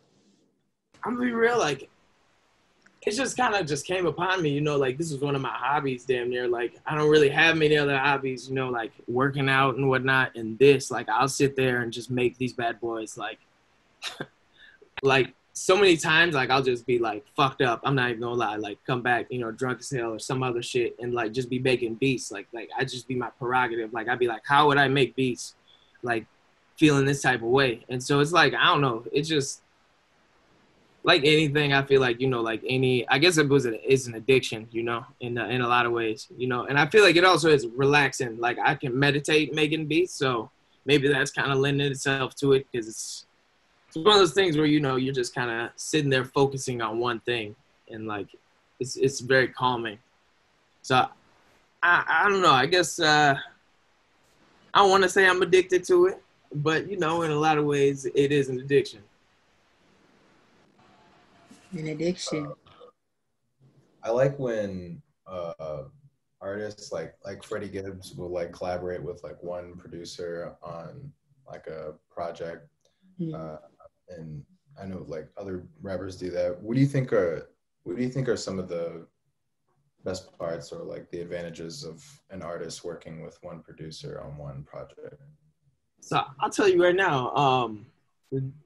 I'm 1.04 1.16
gonna 1.16 1.28
be 1.28 1.32
real, 1.32 1.60
like 1.60 1.90
it 3.08 3.16
just 3.16 3.38
kind 3.38 3.56
of 3.56 3.66
just 3.66 3.86
came 3.86 4.06
upon 4.06 4.42
me, 4.42 4.50
you 4.50 4.60
know, 4.60 4.76
like 4.76 4.98
this 4.98 5.14
was 5.14 5.22
one 5.22 5.34
of 5.34 5.42
my 5.42 5.54
hobbies 5.54 6.04
damn 6.04 6.30
near. 6.30 6.46
Like 6.46 6.78
I 6.86 6.94
don't 6.94 7.10
really 7.10 7.30
have 7.30 7.56
many 7.56 7.78
other 7.78 7.98
hobbies, 7.98 8.50
you 8.50 8.56
know, 8.56 8.68
like 8.68 8.92
working 9.08 9.48
out 9.48 9.78
and 9.78 9.88
whatnot. 9.88 10.36
And 10.36 10.60
this, 10.60 10.92
like 10.92 11.08
I'll 11.08 11.30
sit 11.30 11.56
there 11.56 11.82
and 11.82 11.94
just 11.94 12.12
make 12.12 12.38
these 12.38 12.52
bad 12.52 12.82
boys 12.82 13.18
like 13.18 13.40
like 15.04 15.34
so 15.58 15.76
many 15.76 15.98
times 15.98 16.36
like 16.36 16.50
I'll 16.50 16.64
just 16.64 16.86
be 16.86 17.00
like 17.00 17.26
fucked 17.36 17.62
up. 17.62 17.82
I'm 17.84 17.96
not 17.96 18.10
even 18.10 18.22
gonna 18.22 18.36
lie, 18.36 18.56
like 18.56 18.78
come 18.86 19.02
back, 19.02 19.28
you 19.30 19.40
know, 19.40 19.52
drunk 19.52 19.80
as 19.80 19.90
hell 19.90 20.14
or 20.14 20.20
some 20.20 20.44
other 20.44 20.62
shit 20.62 20.96
and 21.00 21.14
like 21.14 21.32
just 21.32 21.50
be 21.50 21.60
making 21.60 21.96
beats. 21.96 22.32
Like 22.32 22.48
like 22.54 22.70
I 22.78 22.84
just 22.84 23.08
be 23.08 23.16
my 23.16 23.30
prerogative. 23.40 23.94
Like 23.94 24.08
I'd 24.08 24.20
be 24.20 24.28
like, 24.28 24.44
how 24.46 24.68
would 24.68 24.78
I 24.78 24.88
make 24.88 25.16
beats 25.16 25.56
like 26.04 26.26
feeling 26.78 27.06
this 27.06 27.22
type 27.22 27.42
of 27.42 27.50
way? 27.50 27.84
And 27.90 28.02
so 28.02 28.20
it's 28.20 28.32
like, 28.32 28.54
I 28.54 28.66
don't 28.66 28.82
know, 28.82 29.04
it's 29.12 29.28
just 29.28 29.62
like 31.04 31.22
anything, 31.22 31.74
I 31.74 31.84
feel 31.84 32.02
like 32.02 32.20
you 32.20 32.28
know, 32.28 32.42
like 32.42 32.62
any, 32.68 33.08
I 33.08 33.18
guess 33.18 33.38
it 33.38 33.48
was 33.48 33.66
an, 33.66 33.80
an 33.90 34.16
addiction, 34.16 34.68
you 34.72 34.84
know, 34.84 35.06
in 35.22 35.38
uh, 35.38 35.48
in 35.48 35.62
a 35.62 35.68
lot 35.68 35.86
of 35.86 35.92
ways, 35.92 36.28
you 36.38 36.48
know, 36.48 36.66
and 36.66 36.78
I 36.78 36.86
feel 36.88 37.04
like 37.04 37.16
it 37.16 37.24
also 37.24 37.50
is 37.50 37.68
relaxing. 37.68 38.38
Like 38.38 38.58
I 38.64 38.76
can 38.76 38.98
meditate 38.98 39.54
making 39.54 39.88
beats, 39.88 40.14
so 40.14 40.52
maybe 40.86 41.08
that's 41.08 41.32
kind 41.32 41.52
of 41.52 41.58
lending 41.58 41.92
itself 41.92 42.36
to 42.36 42.54
it 42.54 42.68
because 42.72 42.88
it's 42.88 43.27
it's 43.98 44.06
one 44.06 44.16
of 44.16 44.20
those 44.22 44.34
things 44.34 44.58
where 44.58 44.66
you 44.66 44.80
know 44.80 44.96
you're 44.96 45.14
just 45.14 45.34
kind 45.34 45.50
of 45.50 45.72
sitting 45.76 46.10
there 46.10 46.26
focusing 46.26 46.82
on 46.82 47.00
one 47.00 47.20
thing, 47.22 47.56
and 47.90 48.08
like 48.08 48.28
it's 48.80 48.96
it's 48.96 49.20
very 49.20 49.48
calming. 49.48 49.98
So 50.82 51.08
I 51.82 52.04
I 52.08 52.30
don't 52.30 52.42
know. 52.42 52.52
I 52.52 52.66
guess 52.66 53.00
uh, 53.00 53.36
I 54.74 54.86
want 54.86 55.04
to 55.04 55.10
say 55.10 55.28
I'm 55.28 55.42
addicted 55.42 55.84
to 55.86 56.08
it, 56.08 56.22
but 56.56 56.90
you 56.90 56.98
know, 56.98 57.24
in 57.24 57.32
a 57.32 57.36
lot 57.36 57.58
of 57.58 57.66
ways, 57.66 58.06
it 58.06 58.32
is 58.32 58.50
an 58.50 58.60
addiction. 58.60 59.02
An 61.74 61.88
addiction. 61.88 62.54
I 64.04 64.10
like 64.12 64.38
when 64.40 65.02
uh, 65.26 65.84
artists 66.40 66.92
like 66.92 67.16
like 67.26 67.44
Freddie 67.44 67.68
Gibbs 67.70 68.14
will 68.16 68.30
like 68.30 68.52
collaborate 68.54 69.02
with 69.04 69.24
like 69.24 69.42
one 69.42 69.76
producer 69.76 70.56
on 70.62 71.12
like 71.48 71.68
a 71.68 71.94
project, 72.12 72.68
Hmm. 73.18 73.34
uh, 73.34 73.58
and 74.18 74.44
I 74.82 74.86
know 74.86 75.06
like 75.08 75.30
other 75.38 75.64
rappers 75.82 76.18
do 76.18 76.30
that. 76.32 76.62
What 76.62 76.76
do 76.76 76.82
you 76.82 76.88
think 76.88 77.14
are 77.14 77.50
what 77.84 77.96
do 77.96 78.04
you 78.04 78.10
think 78.10 78.28
are 78.28 78.38
some 78.38 78.60
of 78.60 78.68
the 78.68 79.08
best 80.04 80.38
parts 80.38 80.72
or 80.72 80.84
like 80.84 81.10
the 81.12 81.22
advantages 81.22 81.84
of 81.84 82.04
an 82.30 82.42
artist 82.42 82.84
working 82.84 83.24
with 83.24 83.38
one 83.42 83.62
producer 83.62 84.22
on 84.24 84.38
one 84.38 84.64
project? 84.64 85.22
So 86.02 86.22
I'll 86.40 86.50
tell 86.50 86.68
you 86.68 86.84
right 86.84 86.96
now, 86.96 87.34
um, 87.36 87.86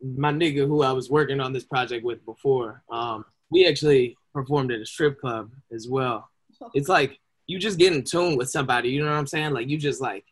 my 0.04 0.32
nigga 0.32 0.68
who 0.68 0.84
I 0.84 0.92
was 0.92 1.10
working 1.10 1.40
on 1.40 1.54
this 1.54 1.64
project 1.64 2.04
with 2.04 2.24
before, 2.26 2.84
um, 2.92 3.26
we 3.50 3.68
actually 3.68 4.18
performed 4.34 4.72
at 4.72 4.80
a 4.80 4.86
strip 4.86 5.20
club 5.20 5.52
as 5.74 5.88
well. 5.88 6.30
It's 6.74 6.90
like 6.90 7.20
you 7.48 7.60
just 7.60 7.80
get 7.80 7.94
in 7.94 8.04
tune 8.04 8.38
with 8.38 8.50
somebody, 8.50 8.90
you 8.90 9.04
know 9.04 9.10
what 9.10 9.18
I'm 9.18 9.28
saying? 9.28 9.54
Like 9.54 9.68
you 9.68 9.78
just 9.78 10.02
like 10.02 10.26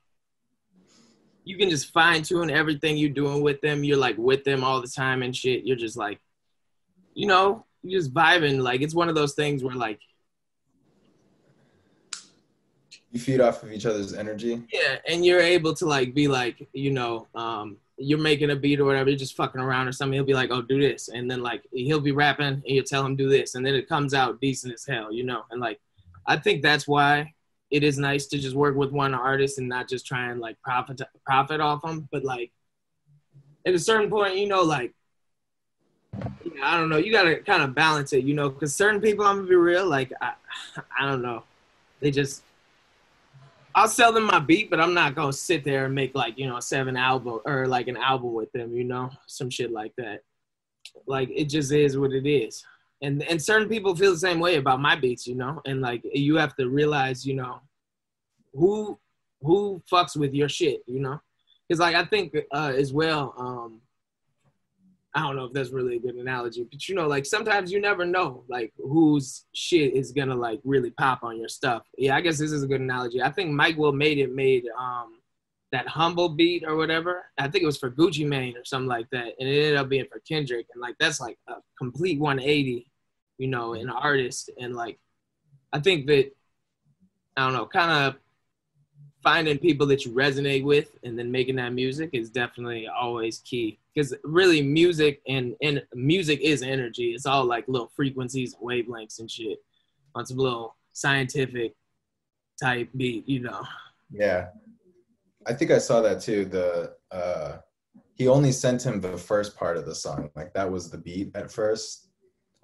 you 1.49 1.57
can 1.57 1.67
just 1.67 1.91
fine 1.91 2.21
tune 2.21 2.51
everything 2.51 2.95
you're 2.95 3.09
doing 3.09 3.41
with 3.41 3.59
them. 3.61 3.83
You're 3.83 3.97
like 3.97 4.15
with 4.19 4.43
them 4.43 4.63
all 4.63 4.81
the 4.81 4.87
time 4.87 5.23
and 5.23 5.35
shit. 5.35 5.65
You're 5.65 5.75
just 5.75 5.97
like, 5.97 6.19
you 7.15 7.25
know, 7.25 7.65
you're 7.81 7.99
just 7.99 8.13
vibing. 8.13 8.61
Like 8.61 8.81
it's 8.81 8.93
one 8.93 9.09
of 9.09 9.15
those 9.15 9.33
things 9.33 9.63
where 9.63 9.73
like 9.73 9.99
You 13.11 13.19
feed 13.19 13.41
off 13.41 13.63
of 13.63 13.71
each 13.71 13.87
other's 13.87 14.13
energy. 14.13 14.61
Yeah, 14.71 14.97
and 15.07 15.25
you're 15.25 15.39
able 15.39 15.73
to 15.73 15.87
like 15.87 16.13
be 16.13 16.27
like, 16.27 16.67
you 16.73 16.91
know, 16.91 17.25
um, 17.33 17.77
you're 17.97 18.19
making 18.19 18.51
a 18.51 18.55
beat 18.55 18.79
or 18.79 18.85
whatever, 18.85 19.09
you're 19.09 19.17
just 19.17 19.35
fucking 19.35 19.59
around 19.59 19.87
or 19.87 19.91
something. 19.91 20.13
He'll 20.13 20.23
be 20.23 20.35
like, 20.35 20.51
"Oh, 20.51 20.61
do 20.61 20.79
this," 20.79 21.09
and 21.09 21.29
then 21.29 21.41
like 21.41 21.63
he'll 21.71 21.99
be 21.99 22.11
rapping, 22.11 22.45
and 22.45 22.63
you'll 22.63 22.83
tell 22.83 23.03
him 23.03 23.15
do 23.15 23.27
this, 23.27 23.55
and 23.55 23.65
then 23.65 23.73
it 23.73 23.89
comes 23.89 24.13
out 24.13 24.39
decent 24.39 24.75
as 24.75 24.85
hell, 24.85 25.11
you 25.11 25.23
know. 25.23 25.45
And 25.49 25.59
like, 25.59 25.79
I 26.27 26.37
think 26.37 26.61
that's 26.61 26.87
why 26.87 27.33
it 27.71 27.83
is 27.83 27.97
nice 27.97 28.25
to 28.27 28.37
just 28.37 28.55
work 28.55 28.75
with 28.75 28.91
one 28.91 29.13
artist 29.13 29.59
and 29.59 29.69
not 29.69 29.87
just 29.87 30.05
try 30.05 30.29
and 30.31 30.39
like 30.39 30.59
profit 30.61 31.01
profit 31.25 31.61
off 31.61 31.81
them, 31.81 32.07
but 32.11 32.23
like 32.23 32.51
at 33.65 33.73
a 33.73 33.79
certain 33.79 34.09
point, 34.09 34.37
you 34.37 34.47
know, 34.47 34.61
like 34.61 34.93
I 36.63 36.77
don't 36.77 36.89
know, 36.89 36.97
you 36.97 37.11
gotta 37.11 37.37
kind 37.37 37.63
of 37.63 37.75
balance 37.75 38.13
it, 38.13 38.23
you 38.23 38.33
know, 38.33 38.49
because 38.49 38.75
certain 38.75 38.99
people, 38.99 39.25
I'm 39.25 39.37
gonna 39.37 39.47
be 39.49 39.55
real, 39.55 39.85
like 39.85 40.11
I, 40.21 40.33
I 40.99 41.05
don't 41.05 41.21
know, 41.21 41.43
they 41.99 42.11
just 42.11 42.43
I'll 43.75 43.87
sell 43.87 44.11
them 44.11 44.25
my 44.25 44.39
beat, 44.39 44.69
but 44.69 44.81
I'm 44.81 44.93
not 44.93 45.15
gonna 45.15 45.31
sit 45.31 45.63
there 45.63 45.85
and 45.85 45.93
make 45.93 46.15
like 46.15 46.37
you 46.37 46.47
know 46.47 46.57
a 46.57 46.61
seven 46.61 46.97
album 46.97 47.39
or 47.45 47.67
like 47.67 47.87
an 47.87 47.97
album 47.97 48.33
with 48.33 48.51
them, 48.51 48.73
you 48.73 48.83
know, 48.83 49.11
some 49.27 49.49
shit 49.49 49.71
like 49.71 49.93
that. 49.97 50.21
Like 51.05 51.29
it 51.33 51.45
just 51.45 51.71
is 51.71 51.97
what 51.97 52.11
it 52.11 52.27
is, 52.27 52.65
and 53.01 53.23
and 53.23 53.41
certain 53.41 53.69
people 53.69 53.95
feel 53.95 54.11
the 54.11 54.19
same 54.19 54.39
way 54.39 54.55
about 54.55 54.81
my 54.81 54.95
beats, 54.95 55.25
you 55.27 55.35
know, 55.35 55.61
and 55.65 55.81
like 55.81 56.01
you 56.13 56.35
have 56.37 56.55
to 56.57 56.69
realize, 56.69 57.25
you 57.25 57.35
know, 57.35 57.61
who 58.53 58.99
who 59.41 59.81
fucks 59.91 60.17
with 60.17 60.33
your 60.33 60.49
shit, 60.49 60.81
you 60.85 60.99
know, 60.99 61.19
because 61.67 61.79
like 61.79 61.95
I 61.95 62.05
think 62.05 62.35
uh, 62.53 62.73
as 62.75 62.93
well. 62.93 63.33
um 63.37 63.81
I 65.15 65.21
don't 65.21 65.35
know 65.35 65.45
if 65.45 65.53
that's 65.53 65.71
really 65.71 65.95
a 65.95 65.99
good 65.99 66.15
analogy, 66.15 66.67
but 66.69 66.87
you 66.87 66.93
know, 66.93 67.07
like 67.07 67.25
sometimes 67.25 67.71
you 67.71 67.81
never 67.81 68.05
know, 68.05 68.43
like 68.47 68.71
whose 68.77 69.45
shit 69.55 69.95
is 69.95 70.11
gonna 70.11 70.35
like 70.35 70.59
really 70.63 70.91
pop 70.91 71.23
on 71.23 71.39
your 71.39 71.49
stuff. 71.49 71.83
Yeah, 71.97 72.15
I 72.15 72.21
guess 72.21 72.37
this 72.37 72.51
is 72.51 72.61
a 72.61 72.67
good 72.67 72.81
analogy. 72.81 73.21
I 73.21 73.31
think 73.31 73.49
Mike 73.51 73.75
Will 73.75 73.91
made 73.91 74.19
it 74.19 74.33
made 74.33 74.65
um 74.79 75.19
that 75.71 75.87
humble 75.87 76.29
beat 76.29 76.63
or 76.65 76.75
whatever. 76.75 77.25
I 77.37 77.47
think 77.47 77.63
it 77.63 77.67
was 77.67 77.77
for 77.77 77.91
Gucci 77.91 78.27
Mane 78.27 78.57
or 78.57 78.65
something 78.65 78.87
like 78.87 79.09
that, 79.11 79.33
and 79.39 79.49
it 79.49 79.57
ended 79.57 79.75
up 79.77 79.89
being 79.89 80.05
for 80.11 80.19
Kendrick, 80.27 80.67
and 80.73 80.81
like 80.81 80.95
that's 80.99 81.19
like 81.19 81.37
a 81.47 81.55
complete 81.77 82.19
180, 82.19 82.88
you 83.39 83.47
know, 83.47 83.73
an 83.73 83.89
artist, 83.89 84.51
and 84.59 84.75
like 84.75 84.99
I 85.73 85.79
think 85.79 86.05
that 86.07 86.31
I 87.35 87.45
don't 87.45 87.53
know, 87.53 87.65
kind 87.65 87.91
of 87.91 88.15
finding 89.23 89.57
people 89.57 89.87
that 89.87 90.05
you 90.05 90.11
resonate 90.11 90.63
with 90.63 90.95
and 91.03 91.17
then 91.17 91.31
making 91.31 91.55
that 91.55 91.73
music 91.73 92.11
is 92.13 92.29
definitely 92.29 92.87
always 92.87 93.39
key 93.39 93.77
because 93.93 94.15
really 94.23 94.61
music 94.61 95.21
and 95.27 95.55
and 95.61 95.83
music 95.93 96.39
is 96.39 96.61
energy 96.61 97.11
it's 97.11 97.25
all 97.25 97.43
like 97.43 97.67
little 97.67 97.91
frequencies 97.97 98.53
and 98.53 98.63
wavelengths 98.63 99.19
and 99.19 99.29
shit 99.29 99.57
on 100.15 100.25
some 100.25 100.37
little 100.37 100.73
scientific 100.93 101.75
type 102.57 102.87
beat 102.95 103.27
you 103.27 103.41
know 103.41 103.61
Yeah. 104.11 104.47
I 105.47 105.53
think 105.53 105.71
I 105.71 105.77
saw 105.77 106.01
that 106.01 106.21
too. 106.21 106.45
The 106.45 106.95
uh 107.11 107.57
he 108.15 108.27
only 108.27 108.51
sent 108.51 108.85
him 108.85 108.99
the 108.99 109.17
first 109.17 109.55
part 109.55 109.77
of 109.77 109.85
the 109.85 109.95
song. 109.95 110.29
Like 110.35 110.53
that 110.53 110.69
was 110.69 110.89
the 110.89 110.97
beat 110.97 111.31
at 111.35 111.51
first. 111.51 112.08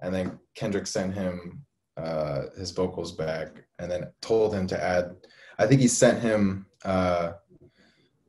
And 0.00 0.14
then 0.14 0.38
Kendrick 0.54 0.86
sent 0.86 1.14
him 1.14 1.66
uh 1.96 2.42
his 2.56 2.72
vocals 2.72 3.12
back 3.12 3.64
and 3.78 3.90
then 3.90 4.06
told 4.20 4.54
him 4.54 4.66
to 4.66 4.82
add 4.82 5.16
I 5.58 5.66
think 5.66 5.80
he 5.80 5.88
sent 5.88 6.20
him 6.20 6.66
uh 6.84 7.32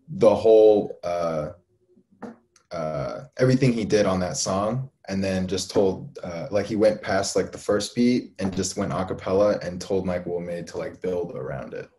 the 0.08 0.34
whole 0.34 0.98
uh 1.04 1.50
uh 2.72 3.22
everything 3.38 3.74
he 3.74 3.86
did 3.86 4.06
on 4.06 4.20
that 4.22 4.38
song 4.38 4.90
and 5.10 5.24
then 5.24 5.48
just 5.48 5.70
told 5.70 6.18
uh 6.24 6.48
like 6.50 6.66
he 6.66 6.76
went 6.76 7.02
past 7.02 7.36
like 7.36 7.52
the 7.52 7.58
first 7.58 7.94
beat 7.96 8.34
and 8.40 8.56
just 8.56 8.78
went 8.78 8.94
a 8.94 9.06
cappella 9.06 9.58
and 9.62 9.82
told 9.82 10.06
Mike 10.06 10.26
Will 10.26 10.40
Made 10.40 10.68
to 10.68 10.78
like 10.78 11.02
build 11.02 11.36
around 11.36 11.74
it. 11.74 11.90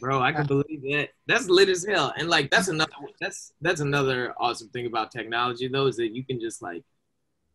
bro 0.00 0.20
i 0.20 0.32
can 0.32 0.46
believe 0.46 0.82
that 0.82 1.08
that's 1.26 1.48
lit 1.48 1.68
as 1.68 1.84
hell 1.84 2.12
and 2.16 2.28
like 2.28 2.50
that's 2.50 2.68
another 2.68 2.90
that's 3.20 3.52
that's 3.60 3.80
another 3.80 4.34
awesome 4.38 4.68
thing 4.70 4.86
about 4.86 5.12
technology 5.12 5.68
though 5.68 5.86
is 5.86 5.96
that 5.96 6.14
you 6.14 6.24
can 6.24 6.40
just 6.40 6.62
like 6.62 6.82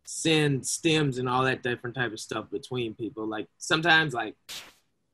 send 0.04 0.66
stems 0.66 1.18
and 1.18 1.28
all 1.28 1.44
that 1.44 1.62
different 1.62 1.96
type 1.96 2.12
of 2.12 2.20
stuff 2.20 2.50
between 2.50 2.94
people. 2.94 3.26
Like 3.26 3.48
sometimes 3.58 4.14
like 4.14 4.34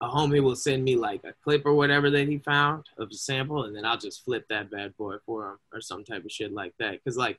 a 0.01 0.09
homie 0.09 0.43
will 0.43 0.57
send 0.57 0.85
me 0.85 0.97
like 0.97 1.23
a 1.25 1.35
clip 1.43 1.65
or 1.65 1.75
whatever 1.75 2.11
that 2.11 2.29
he 2.29 2.39
found 2.39 2.87
of 2.99 3.09
a 3.11 3.15
sample, 3.15 3.65
and 3.65 3.75
then 3.75 3.85
I'll 3.85 3.99
just 3.99 4.25
flip 4.25 4.47
that 4.49 4.71
bad 4.71 4.97
boy 4.97 5.17
for 5.25 5.51
him 5.51 5.59
or 5.73 5.81
some 5.81 6.05
type 6.05 6.25
of 6.25 6.31
shit 6.31 6.53
like 6.53 6.75
that. 6.79 7.03
Cause 7.05 7.17
like 7.17 7.39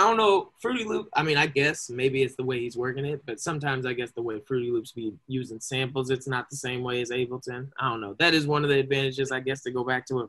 I 0.00 0.04
don't 0.04 0.16
know, 0.16 0.50
Fruity 0.62 0.84
Loop. 0.84 1.10
I 1.14 1.22
mean, 1.22 1.36
I 1.36 1.46
guess 1.46 1.90
maybe 1.90 2.22
it's 2.22 2.34
the 2.34 2.42
way 2.42 2.58
he's 2.60 2.74
working 2.74 3.04
it, 3.04 3.20
but 3.26 3.38
sometimes 3.38 3.84
I 3.84 3.92
guess 3.92 4.10
the 4.12 4.22
way 4.22 4.40
Fruity 4.40 4.70
Loops 4.70 4.92
be 4.92 5.12
using 5.26 5.60
samples, 5.60 6.08
it's 6.08 6.26
not 6.26 6.48
the 6.48 6.56
same 6.56 6.82
way 6.82 7.02
as 7.02 7.10
Ableton. 7.10 7.68
I 7.78 7.90
don't 7.90 8.00
know. 8.00 8.14
That 8.18 8.32
is 8.32 8.46
one 8.46 8.64
of 8.64 8.70
the 8.70 8.78
advantages, 8.78 9.30
I 9.30 9.40
guess, 9.40 9.62
to 9.64 9.70
go 9.70 9.84
back 9.84 10.06
to 10.06 10.20
a, 10.20 10.26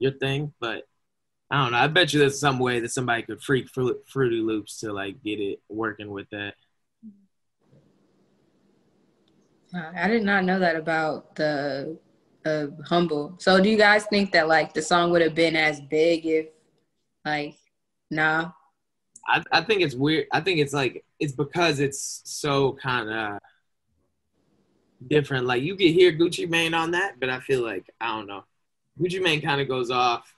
your 0.00 0.10
thing. 0.10 0.52
But 0.58 0.88
I 1.52 1.62
don't 1.62 1.72
know. 1.72 1.78
I 1.78 1.86
bet 1.86 2.14
you 2.14 2.18
there's 2.18 2.40
some 2.40 2.58
way 2.58 2.80
that 2.80 2.92
somebody 2.92 3.24
could 3.24 3.42
freak 3.42 3.68
Fruity 3.68 4.40
Loops 4.40 4.80
to 4.80 4.90
like 4.90 5.22
get 5.22 5.38
it 5.38 5.60
working 5.68 6.10
with 6.10 6.26
that. 6.30 6.54
I 9.94 10.08
did 10.08 10.22
not 10.22 10.44
know 10.44 10.58
that 10.58 10.76
about 10.76 11.34
the 11.36 11.98
uh, 12.46 12.66
humble. 12.86 13.34
So 13.38 13.62
do 13.62 13.68
you 13.68 13.76
guys 13.76 14.06
think 14.06 14.32
that 14.32 14.48
like 14.48 14.72
the 14.72 14.80
song 14.80 15.10
would 15.10 15.20
have 15.20 15.34
been 15.34 15.54
as 15.54 15.78
big 15.82 16.24
if 16.24 16.46
like 17.22 17.54
nah? 18.10 18.52
I, 19.28 19.42
I 19.52 19.60
think 19.60 19.82
it's 19.82 19.94
weird. 19.94 20.28
I 20.32 20.40
think 20.40 20.58
it's 20.58 20.72
like 20.72 21.04
it's 21.20 21.32
because 21.32 21.80
it's 21.80 22.22
so 22.24 22.78
kind 22.82 23.10
of 23.10 23.38
different. 25.06 25.46
Like 25.46 25.62
you 25.62 25.76
can 25.76 25.88
hear 25.88 26.12
Gucci 26.12 26.48
Mane 26.48 26.72
on 26.72 26.92
that, 26.92 27.20
but 27.20 27.28
I 27.28 27.40
feel 27.40 27.62
like 27.62 27.84
I 28.00 28.16
don't 28.16 28.26
know. 28.26 28.44
Gucci 28.98 29.22
Mane 29.22 29.42
kind 29.42 29.60
of 29.60 29.68
goes 29.68 29.90
off. 29.90 30.34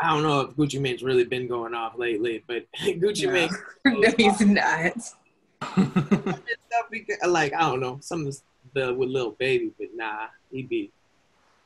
I 0.00 0.10
don't 0.10 0.22
know 0.22 0.40
if 0.40 0.50
Gucci 0.50 0.80
Mane's 0.80 1.02
really 1.02 1.24
been 1.24 1.48
going 1.48 1.74
off 1.74 1.98
lately, 1.98 2.44
but 2.46 2.66
Gucci 2.80 3.26
no. 3.26 3.32
Mane. 3.32 3.50
no, 4.00 4.12
he's 4.16 4.40
not 4.40 4.92
like 7.28 7.52
I 7.52 7.60
don't 7.60 7.80
know 7.80 7.98
some 8.00 8.26
of 8.26 8.36
the 8.74 8.94
with 8.94 9.08
Lil 9.08 9.32
Baby, 9.32 9.72
but 9.78 9.88
nah, 9.94 10.26
he 10.52 10.62
be 10.62 10.90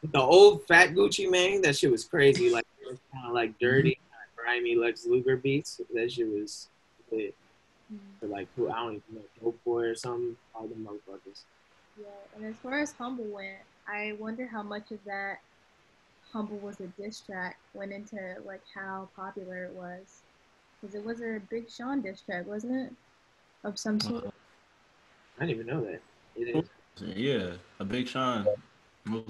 the 0.03 0.21
old 0.21 0.67
fat 0.67 0.91
Gucci 0.91 1.31
Mane. 1.31 1.63
That 1.63 1.77
shit 1.77 1.91
was 1.91 2.05
crazy. 2.05 2.51
Like 2.51 2.67
it 2.81 2.91
was 2.91 2.99
kind 3.13 3.27
of 3.27 3.33
like 3.33 3.59
dirty, 3.59 3.91
mm-hmm. 3.93 4.15
of 4.15 4.45
grimy 4.45 4.77
Lex 4.77 5.07
Luger 5.07 5.37
beats. 5.37 5.81
That 5.95 6.11
shit 6.11 6.29
was 6.29 6.69
lit. 7.11 7.35
Mm-hmm. 7.93 8.05
For 8.21 8.27
like 8.27 8.49
who 8.57 8.71
I 8.71 8.77
don't 8.77 8.93
even 8.93 9.03
know, 9.15 9.21
Dope 9.43 9.65
Boy 9.65 9.83
or 9.83 9.95
something. 9.95 10.37
All 10.55 10.67
the 10.67 10.75
motherfuckers. 10.75 11.43
Yeah, 12.01 12.07
and 12.35 12.47
as 12.47 12.57
far 12.63 12.79
as 12.79 12.93
Humble 12.93 13.25
went, 13.25 13.59
I 13.87 14.17
wonder 14.19 14.47
how 14.47 14.63
much 14.63 14.91
of 14.91 14.99
that 15.05 15.41
Humble 16.33 16.59
was 16.59 16.81
a 16.81 16.87
diss 17.01 17.21
track 17.21 17.59
went 17.75 17.93
into 17.93 18.17
like 18.47 18.63
how 18.75 19.09
popular 19.15 19.65
it 19.65 19.73
was, 19.73 20.23
because 20.81 20.95
it 20.95 21.05
was 21.05 21.21
a 21.21 21.41
Big 21.51 21.71
Sean 21.71 22.01
diss 22.01 22.23
track, 22.23 22.47
wasn't 22.47 22.75
it? 22.75 22.93
Of 23.65 23.79
some 23.79 24.01
sort. 24.01 24.33
I 25.39 25.47
didn't 25.47 25.61
even 25.61 25.67
know 25.67 25.85
that. 25.85 26.01
It 26.35 26.57
is. 26.57 26.71
Yeah, 27.01 27.53
a 27.81 27.85
Big 27.85 28.09
Sean. 28.09 28.47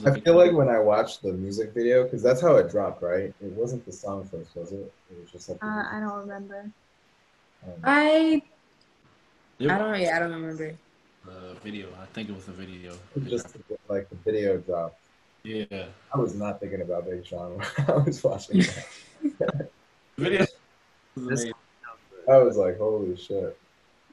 I 0.04 0.20
feel 0.20 0.36
like 0.36 0.52
when 0.52 0.68
I 0.68 0.78
watched 0.78 1.22
the 1.22 1.32
music 1.32 1.72
video, 1.72 2.04
because 2.04 2.22
that's 2.22 2.40
how 2.40 2.56
it 2.56 2.70
dropped, 2.70 3.02
right? 3.02 3.34
It 3.42 3.52
wasn't 3.52 3.84
the 3.86 3.92
song 3.92 4.28
first, 4.30 4.54
was 4.54 4.70
it? 4.72 4.92
It 5.10 5.20
was 5.20 5.30
just 5.32 5.48
like. 5.48 5.58
Uh, 5.62 5.84
I 5.90 5.98
don't 6.00 6.18
remember. 6.20 6.70
Um, 7.64 7.72
I. 7.82 8.42
I 9.60 9.64
don't. 9.64 10.00
Yeah, 10.00 10.16
I 10.16 10.18
don't 10.20 10.32
remember. 10.32 10.76
The 11.24 11.56
video. 11.64 11.88
I 12.00 12.06
think 12.06 12.28
it 12.28 12.34
was 12.34 12.46
the 12.46 12.52
video. 12.52 12.92
It 13.16 13.26
just 13.26 13.56
like 13.88 14.08
the 14.08 14.16
video 14.16 14.58
dropped. 14.58 15.01
Yeah. 15.44 15.86
I 16.14 16.18
was 16.18 16.34
not 16.34 16.60
thinking 16.60 16.82
about 16.82 17.06
Big 17.06 17.26
Sean 17.26 17.56
when 17.56 17.66
I 17.88 17.92
was 17.98 18.22
watching 18.22 18.64
that. 19.38 19.70
video. 20.16 20.46
I 22.28 22.38
was 22.38 22.56
like, 22.56 22.78
holy 22.78 23.16
shit. 23.16 23.58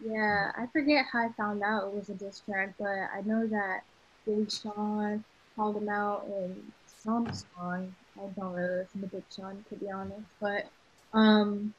Yeah, 0.03 0.51
I 0.57 0.65
forget 0.71 1.05
how 1.11 1.19
I 1.19 1.29
found 1.33 1.61
out 1.61 1.87
it 1.87 1.93
was 1.93 2.09
a 2.09 2.13
diss 2.13 2.39
track, 2.39 2.73
but 2.79 2.87
I 2.87 3.21
know 3.25 3.45
that 3.47 3.81
Big 4.25 4.51
Sean 4.51 5.23
called 5.55 5.77
him 5.77 5.89
out 5.89 6.25
in 6.27 6.71
some 6.85 7.31
song. 7.31 7.93
I 8.17 8.21
don't 8.39 8.53
really 8.53 8.77
listen 8.77 9.01
to 9.01 9.07
Big 9.07 9.23
Sean 9.33 9.63
to 9.69 9.75
be 9.75 9.91
honest, 9.91 10.27
but 10.39 10.67
um, 11.13 11.73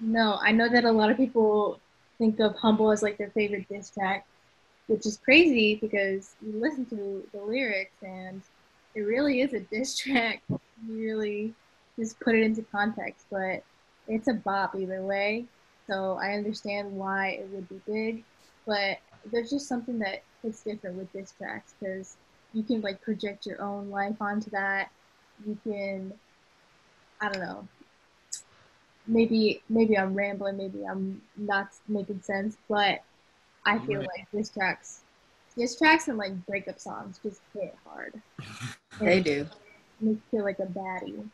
no, 0.00 0.38
I 0.42 0.52
know 0.52 0.68
that 0.68 0.84
a 0.84 0.92
lot 0.92 1.10
of 1.10 1.16
people 1.16 1.80
think 2.18 2.40
of 2.40 2.56
Humble 2.56 2.90
as 2.90 3.02
like 3.02 3.16
their 3.16 3.30
favorite 3.30 3.68
diss 3.68 3.90
track, 3.90 4.26
which 4.88 5.06
is 5.06 5.18
crazy 5.18 5.76
because 5.76 6.34
you 6.44 6.58
listen 6.58 6.84
to 6.86 7.22
the 7.32 7.40
lyrics 7.40 8.02
and 8.02 8.42
it 8.94 9.00
really 9.02 9.42
is 9.42 9.52
a 9.52 9.60
diss 9.60 9.96
track. 9.96 10.42
You 10.48 10.58
really 10.88 11.54
just 11.96 12.18
put 12.20 12.34
it 12.34 12.42
into 12.42 12.62
context, 12.62 13.26
but 13.30 13.62
it's 14.08 14.28
a 14.28 14.34
bop 14.34 14.74
either 14.74 15.02
way. 15.02 15.44
So 15.86 16.18
I 16.20 16.32
understand 16.32 16.92
why 16.92 17.38
it 17.40 17.48
would 17.52 17.68
be 17.68 17.80
big, 17.86 18.24
but 18.66 18.98
there's 19.30 19.50
just 19.50 19.68
something 19.68 19.98
that 20.00 20.22
hits 20.42 20.62
different 20.62 20.96
with 20.96 21.12
diss 21.12 21.32
tracks 21.32 21.74
because 21.78 22.16
you 22.52 22.62
can 22.62 22.80
like 22.80 23.00
project 23.02 23.46
your 23.46 23.60
own 23.62 23.90
life 23.90 24.16
onto 24.20 24.50
that. 24.50 24.90
You 25.46 25.58
can, 25.64 26.12
I 27.20 27.28
don't 27.28 27.42
know. 27.42 27.68
Maybe 29.06 29.62
maybe 29.68 29.96
I'm 29.96 30.14
rambling. 30.14 30.58
Maybe 30.58 30.84
I'm 30.84 31.22
not 31.36 31.68
making 31.88 32.20
sense, 32.20 32.56
but 32.68 33.00
I 33.64 33.78
feel 33.80 34.00
like 34.00 34.30
diss 34.32 34.50
tracks, 34.50 35.00
diss 35.56 35.76
tracks 35.76 36.08
and 36.08 36.18
like 36.18 36.32
breakup 36.46 36.78
songs 36.78 37.20
just 37.22 37.40
hit 37.54 37.74
hard. 37.84 38.20
they 39.00 39.20
do. 39.20 39.46
Make 40.00 40.16
you 40.16 40.22
feel 40.30 40.44
like 40.44 40.58
a 40.60 40.66
baddie. 40.66 41.28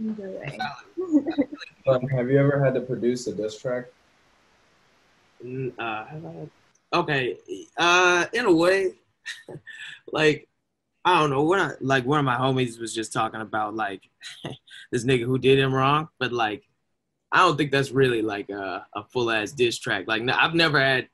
Either 0.00 0.30
way. 0.30 0.58
um, 1.88 2.08
have 2.08 2.30
you 2.30 2.38
ever 2.38 2.62
had 2.64 2.74
to 2.74 2.80
produce 2.80 3.26
a 3.26 3.34
diss 3.34 3.58
track? 3.58 3.86
Uh, 5.78 6.04
okay, 6.92 7.36
uh, 7.76 8.26
in 8.32 8.44
a 8.44 8.52
way, 8.52 8.92
like 10.12 10.48
I 11.04 11.20
don't 11.20 11.30
know. 11.30 11.42
When 11.44 11.60
I, 11.60 11.72
like 11.80 12.04
one 12.04 12.18
of 12.18 12.24
my 12.24 12.36
homies 12.36 12.78
was 12.78 12.94
just 12.94 13.12
talking 13.12 13.40
about 13.40 13.74
like 13.74 14.02
this 14.92 15.04
nigga 15.04 15.24
who 15.24 15.38
did 15.38 15.58
him 15.58 15.74
wrong, 15.74 16.08
but 16.18 16.32
like 16.32 16.64
I 17.30 17.38
don't 17.38 17.56
think 17.56 17.70
that's 17.70 17.90
really 17.90 18.22
like 18.22 18.50
a, 18.50 18.86
a 18.94 19.04
full 19.04 19.30
ass 19.30 19.52
diss 19.52 19.78
track. 19.78 20.04
Like 20.06 20.22
I've 20.28 20.54
never 20.54 20.80
had 20.80 21.08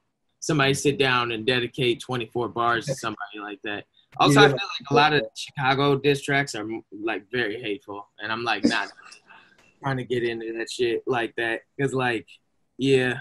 somebody 0.44 0.74
sit 0.74 0.98
down 0.98 1.32
and 1.32 1.46
dedicate 1.46 2.00
24 2.00 2.50
bars 2.50 2.84
to 2.84 2.94
somebody 2.94 3.38
like 3.40 3.60
that. 3.64 3.84
Also, 4.18 4.40
yeah. 4.40 4.46
I 4.46 4.48
feel 4.48 4.56
like 4.56 4.90
a 4.90 4.94
lot 4.94 5.12
of 5.14 5.22
Chicago 5.34 5.96
diss 5.96 6.22
tracks 6.22 6.54
are 6.54 6.68
like 6.92 7.24
very 7.32 7.60
hateful, 7.60 8.06
and 8.20 8.30
I'm 8.30 8.44
like 8.44 8.62
not 8.64 8.92
trying 9.82 9.96
to 9.96 10.04
get 10.04 10.22
into 10.22 10.52
that 10.58 10.70
shit 10.70 11.02
like 11.06 11.34
that 11.36 11.62
because, 11.76 11.94
like, 11.94 12.28
yeah, 12.76 13.14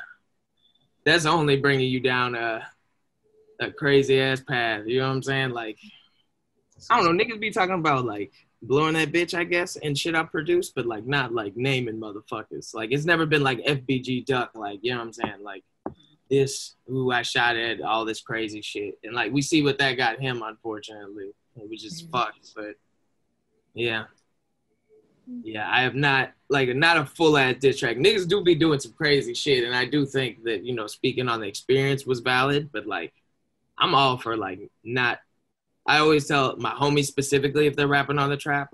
that's 1.05 1.25
only 1.25 1.55
bringing 1.55 1.89
you 1.89 2.01
down 2.01 2.35
a 2.35 2.67
a 3.61 3.71
crazy 3.71 4.19
ass 4.19 4.41
path. 4.41 4.83
You 4.85 4.99
know 4.99 5.07
what 5.07 5.15
I'm 5.15 5.23
saying? 5.23 5.51
Like, 5.51 5.77
I 6.89 7.01
don't 7.01 7.17
know, 7.17 7.23
niggas 7.23 7.39
be 7.39 7.51
talking 7.51 7.75
about 7.75 8.05
like 8.05 8.33
blowing 8.61 8.95
that 8.95 9.13
bitch, 9.13 9.33
I 9.33 9.45
guess, 9.45 9.77
and 9.77 9.97
shit 9.97 10.13
I 10.13 10.23
produced, 10.23 10.75
but 10.75 10.85
like 10.85 11.05
not 11.05 11.33
like 11.33 11.55
naming 11.55 12.01
motherfuckers. 12.01 12.73
Like, 12.75 12.91
it's 12.91 13.05
never 13.05 13.25
been 13.25 13.43
like 13.43 13.59
FBG 13.59 14.25
Duck, 14.25 14.51
like, 14.55 14.79
you 14.81 14.91
know 14.91 14.99
what 14.99 15.05
I'm 15.05 15.13
saying? 15.13 15.41
Like, 15.41 15.63
this 16.29 16.75
who 16.87 17.11
I 17.11 17.21
shot 17.21 17.55
at, 17.55 17.81
all 17.81 18.05
this 18.05 18.21
crazy 18.21 18.61
shit. 18.61 18.97
And 19.03 19.13
like 19.13 19.31
we 19.31 19.41
see 19.41 19.61
what 19.61 19.77
that 19.79 19.93
got 19.93 20.19
him, 20.19 20.41
unfortunately. 20.43 21.31
It 21.55 21.69
was 21.69 21.81
just 21.81 22.03
mm-hmm. 22.03 22.11
fucked. 22.11 22.53
But 22.55 22.75
yeah. 23.73 24.05
Yeah, 25.41 25.69
I 25.71 25.83
have 25.83 25.95
not 25.95 26.33
like 26.49 26.75
not 26.75 26.97
a 26.97 27.05
full 27.05 27.37
ass 27.37 27.55
diss 27.59 27.79
track. 27.79 27.97
Niggas 27.97 28.27
do 28.27 28.43
be 28.43 28.55
doing 28.55 28.79
some 28.79 28.91
crazy 28.91 29.33
shit, 29.33 29.63
and 29.63 29.73
I 29.73 29.85
do 29.85 30.05
think 30.05 30.43
that 30.43 30.65
you 30.65 30.75
know 30.75 30.85
speaking 30.85 31.29
on 31.29 31.39
the 31.39 31.47
experience 31.47 32.05
was 32.05 32.19
valid, 32.19 32.71
but 32.73 32.85
like 32.85 33.13
I'm 33.77 33.95
all 33.95 34.17
for 34.17 34.35
like 34.35 34.69
not. 34.83 35.19
I 35.85 35.99
always 35.99 36.27
tell 36.27 36.57
my 36.57 36.71
homies 36.71 37.05
specifically 37.05 37.67
if 37.67 37.75
they're 37.75 37.87
rapping 37.87 38.19
on 38.19 38.29
the 38.29 38.37
trap 38.37 38.71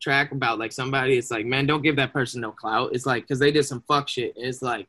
track 0.00 0.30
about 0.30 0.60
like 0.60 0.70
somebody, 0.70 1.18
it's 1.18 1.32
like 1.32 1.46
man, 1.46 1.66
don't 1.66 1.82
give 1.82 1.96
that 1.96 2.12
person 2.12 2.40
no 2.42 2.52
clout. 2.52 2.90
It's 2.94 3.06
like 3.06 3.24
because 3.24 3.40
they 3.40 3.50
did 3.50 3.64
some 3.64 3.82
fuck 3.88 4.08
shit. 4.08 4.34
It's 4.36 4.62
like 4.62 4.88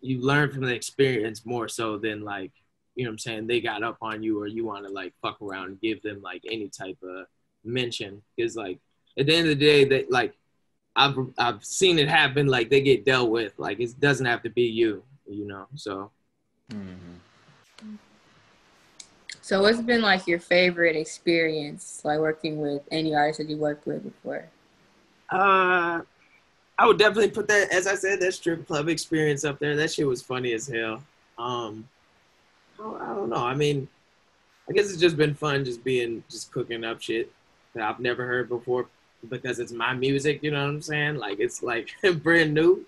you 0.00 0.20
learn 0.20 0.50
from 0.50 0.62
the 0.62 0.74
experience 0.74 1.44
more 1.44 1.68
so 1.68 1.98
than 1.98 2.22
like 2.22 2.52
you 2.94 3.04
know 3.04 3.10
what 3.10 3.14
I'm 3.14 3.18
saying 3.18 3.46
they 3.46 3.60
got 3.60 3.82
up 3.82 3.98
on 4.02 4.22
you 4.22 4.40
or 4.40 4.46
you 4.46 4.64
want 4.64 4.86
to 4.86 4.92
like 4.92 5.14
fuck 5.22 5.40
around 5.40 5.66
and 5.66 5.80
give 5.80 6.02
them 6.02 6.20
like 6.20 6.42
any 6.50 6.68
type 6.68 6.98
of 7.02 7.26
mention 7.64 8.22
because 8.36 8.56
like 8.56 8.78
at 9.18 9.26
the 9.26 9.34
end 9.34 9.48
of 9.48 9.58
the 9.58 9.64
day 9.64 9.84
that 9.84 10.10
like 10.10 10.34
I've 10.96 11.16
I've 11.38 11.64
seen 11.64 11.98
it 11.98 12.08
happen 12.08 12.46
like 12.46 12.70
they 12.70 12.80
get 12.80 13.04
dealt 13.04 13.30
with 13.30 13.52
like 13.56 13.78
it 13.78 13.98
doesn't 14.00 14.26
have 14.26 14.42
to 14.42 14.50
be 14.50 14.62
you 14.62 15.02
you 15.28 15.46
know 15.46 15.66
so. 15.74 16.10
Mm-hmm. 16.72 17.94
So 19.40 19.62
what's 19.62 19.80
been 19.80 20.02
like 20.02 20.26
your 20.26 20.40
favorite 20.40 20.96
experience 20.96 22.02
like 22.04 22.18
working 22.18 22.60
with 22.60 22.82
any 22.90 23.14
artist 23.14 23.38
that 23.38 23.48
you 23.48 23.56
worked 23.56 23.86
with 23.86 24.02
before? 24.02 24.48
Uh 25.30 26.00
I 26.78 26.86
would 26.86 26.98
definitely 26.98 27.30
put 27.30 27.48
that, 27.48 27.72
as 27.72 27.86
I 27.86 27.96
said, 27.96 28.20
that 28.20 28.32
strip 28.32 28.66
club 28.66 28.88
experience 28.88 29.44
up 29.44 29.58
there. 29.58 29.74
That 29.76 29.90
shit 29.90 30.06
was 30.06 30.22
funny 30.22 30.52
as 30.52 30.68
hell. 30.68 31.02
Um, 31.36 31.88
I 32.78 33.14
don't 33.14 33.30
know. 33.30 33.44
I 33.44 33.54
mean, 33.54 33.88
I 34.68 34.72
guess 34.72 34.88
it's 34.90 35.00
just 35.00 35.16
been 35.16 35.34
fun, 35.34 35.64
just 35.64 35.82
being, 35.82 36.22
just 36.30 36.52
cooking 36.52 36.84
up 36.84 37.02
shit 37.02 37.32
that 37.74 37.82
I've 37.82 37.98
never 37.98 38.26
heard 38.26 38.48
before 38.48 38.86
because 39.28 39.58
it's 39.58 39.72
my 39.72 39.92
music. 39.92 40.42
You 40.42 40.52
know 40.52 40.62
what 40.62 40.70
I'm 40.70 40.82
saying? 40.82 41.16
Like 41.16 41.40
it's 41.40 41.62
like 41.62 41.90
brand 42.22 42.54
new. 42.54 42.86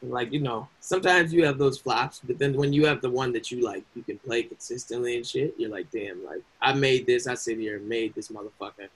Like 0.00 0.32
you 0.32 0.40
know, 0.40 0.68
sometimes 0.80 1.32
you 1.32 1.44
have 1.44 1.58
those 1.58 1.78
flops, 1.78 2.20
but 2.22 2.38
then 2.38 2.56
when 2.56 2.72
you 2.72 2.86
have 2.86 3.00
the 3.00 3.10
one 3.10 3.32
that 3.32 3.50
you 3.50 3.60
like, 3.64 3.84
you 3.96 4.02
can 4.04 4.18
play 4.18 4.44
consistently 4.44 5.16
and 5.16 5.26
shit. 5.26 5.54
You're 5.58 5.70
like, 5.70 5.90
damn, 5.90 6.24
like 6.24 6.42
I 6.62 6.72
made 6.72 7.06
this. 7.06 7.26
I 7.26 7.34
sit 7.34 7.58
here 7.58 7.78
and 7.78 7.88
made 7.88 8.14
this 8.14 8.28
motherfucker. 8.28 8.88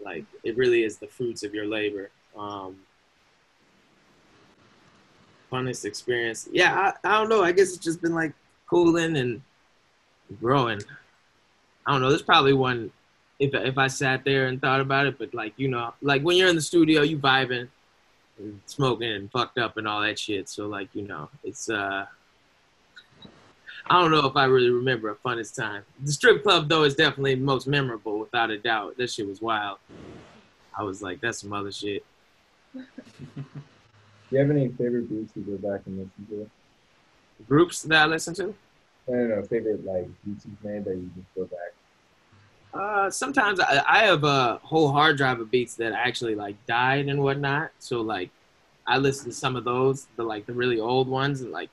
Like 0.00 0.24
it 0.44 0.56
really 0.56 0.84
is 0.84 0.98
the 0.98 1.08
fruits 1.08 1.42
of 1.42 1.54
your 1.54 1.66
labor. 1.66 2.10
Um, 2.36 2.76
funnest 5.50 5.84
experience. 5.84 6.48
Yeah, 6.52 6.92
I, 7.04 7.08
I 7.08 7.18
don't 7.18 7.28
know. 7.28 7.42
I 7.42 7.52
guess 7.52 7.68
it's 7.74 7.84
just 7.84 8.00
been 8.02 8.14
like 8.14 8.32
cooling 8.68 9.16
and 9.16 9.42
growing. 10.40 10.80
I 11.86 11.92
don't 11.92 12.02
know. 12.02 12.10
There's 12.10 12.22
probably 12.22 12.52
one 12.52 12.90
if 13.38 13.54
if 13.54 13.78
I 13.78 13.86
sat 13.86 14.24
there 14.24 14.46
and 14.46 14.60
thought 14.60 14.80
about 14.80 15.06
it, 15.06 15.18
but 15.18 15.32
like 15.34 15.54
you 15.56 15.68
know, 15.68 15.94
like 16.02 16.22
when 16.22 16.36
you're 16.36 16.48
in 16.48 16.56
the 16.56 16.62
studio, 16.62 17.02
you 17.02 17.18
vibing, 17.18 17.68
and 18.38 18.60
smoking 18.66 19.12
and 19.12 19.30
fucked 19.30 19.58
up 19.58 19.76
and 19.76 19.86
all 19.86 20.00
that 20.02 20.18
shit. 20.18 20.48
So 20.48 20.66
like 20.66 20.88
you 20.92 21.02
know, 21.06 21.28
it's 21.44 21.70
uh, 21.70 22.06
I 23.86 24.00
don't 24.00 24.10
know 24.10 24.26
if 24.26 24.36
I 24.36 24.44
really 24.44 24.70
remember 24.70 25.10
a 25.10 25.16
funnest 25.16 25.56
time. 25.56 25.82
The 26.04 26.12
strip 26.12 26.42
club 26.42 26.68
though 26.68 26.84
is 26.84 26.94
definitely 26.94 27.36
most 27.36 27.66
memorable, 27.66 28.18
without 28.18 28.50
a 28.50 28.58
doubt. 28.58 28.96
That 28.96 29.10
shit 29.10 29.28
was 29.28 29.40
wild. 29.40 29.78
I 30.76 30.82
was 30.82 31.02
like, 31.02 31.20
that's 31.20 31.40
some 31.40 31.52
other 31.52 31.72
shit. 31.72 32.04
Do 34.28 34.36
you 34.36 34.42
have 34.42 34.50
any 34.50 34.68
favorite 34.68 35.08
beats 35.08 35.32
you 35.36 35.42
go 35.42 35.56
back 35.56 35.80
and 35.86 35.98
listen 35.98 36.26
to? 36.28 36.50
Groups 37.48 37.82
that 37.82 38.02
I 38.02 38.06
listen 38.06 38.34
to. 38.34 38.54
I 39.08 39.12
don't 39.12 39.28
know, 39.30 39.42
favorite 39.42 39.84
like 39.86 40.06
beats 40.24 40.44
you've 40.44 40.84
that 40.84 40.96
you 40.96 41.10
just 41.16 41.34
go 41.34 41.44
back. 41.44 41.72
Uh, 42.74 43.10
sometimes 43.10 43.58
I, 43.58 43.82
I 43.88 43.98
have 44.04 44.24
a 44.24 44.60
whole 44.62 44.92
hard 44.92 45.16
drive 45.16 45.40
of 45.40 45.50
beats 45.50 45.74
that 45.76 45.92
actually 45.92 46.34
like 46.34 46.56
died 46.66 47.06
and 47.08 47.22
whatnot. 47.22 47.70
So 47.78 48.02
like, 48.02 48.30
I 48.86 48.98
listen 48.98 49.30
to 49.30 49.32
some 49.34 49.56
of 49.56 49.64
those, 49.64 50.06
the 50.16 50.22
like 50.22 50.44
the 50.44 50.52
really 50.52 50.78
old 50.78 51.08
ones, 51.08 51.40
and 51.40 51.50
like 51.50 51.70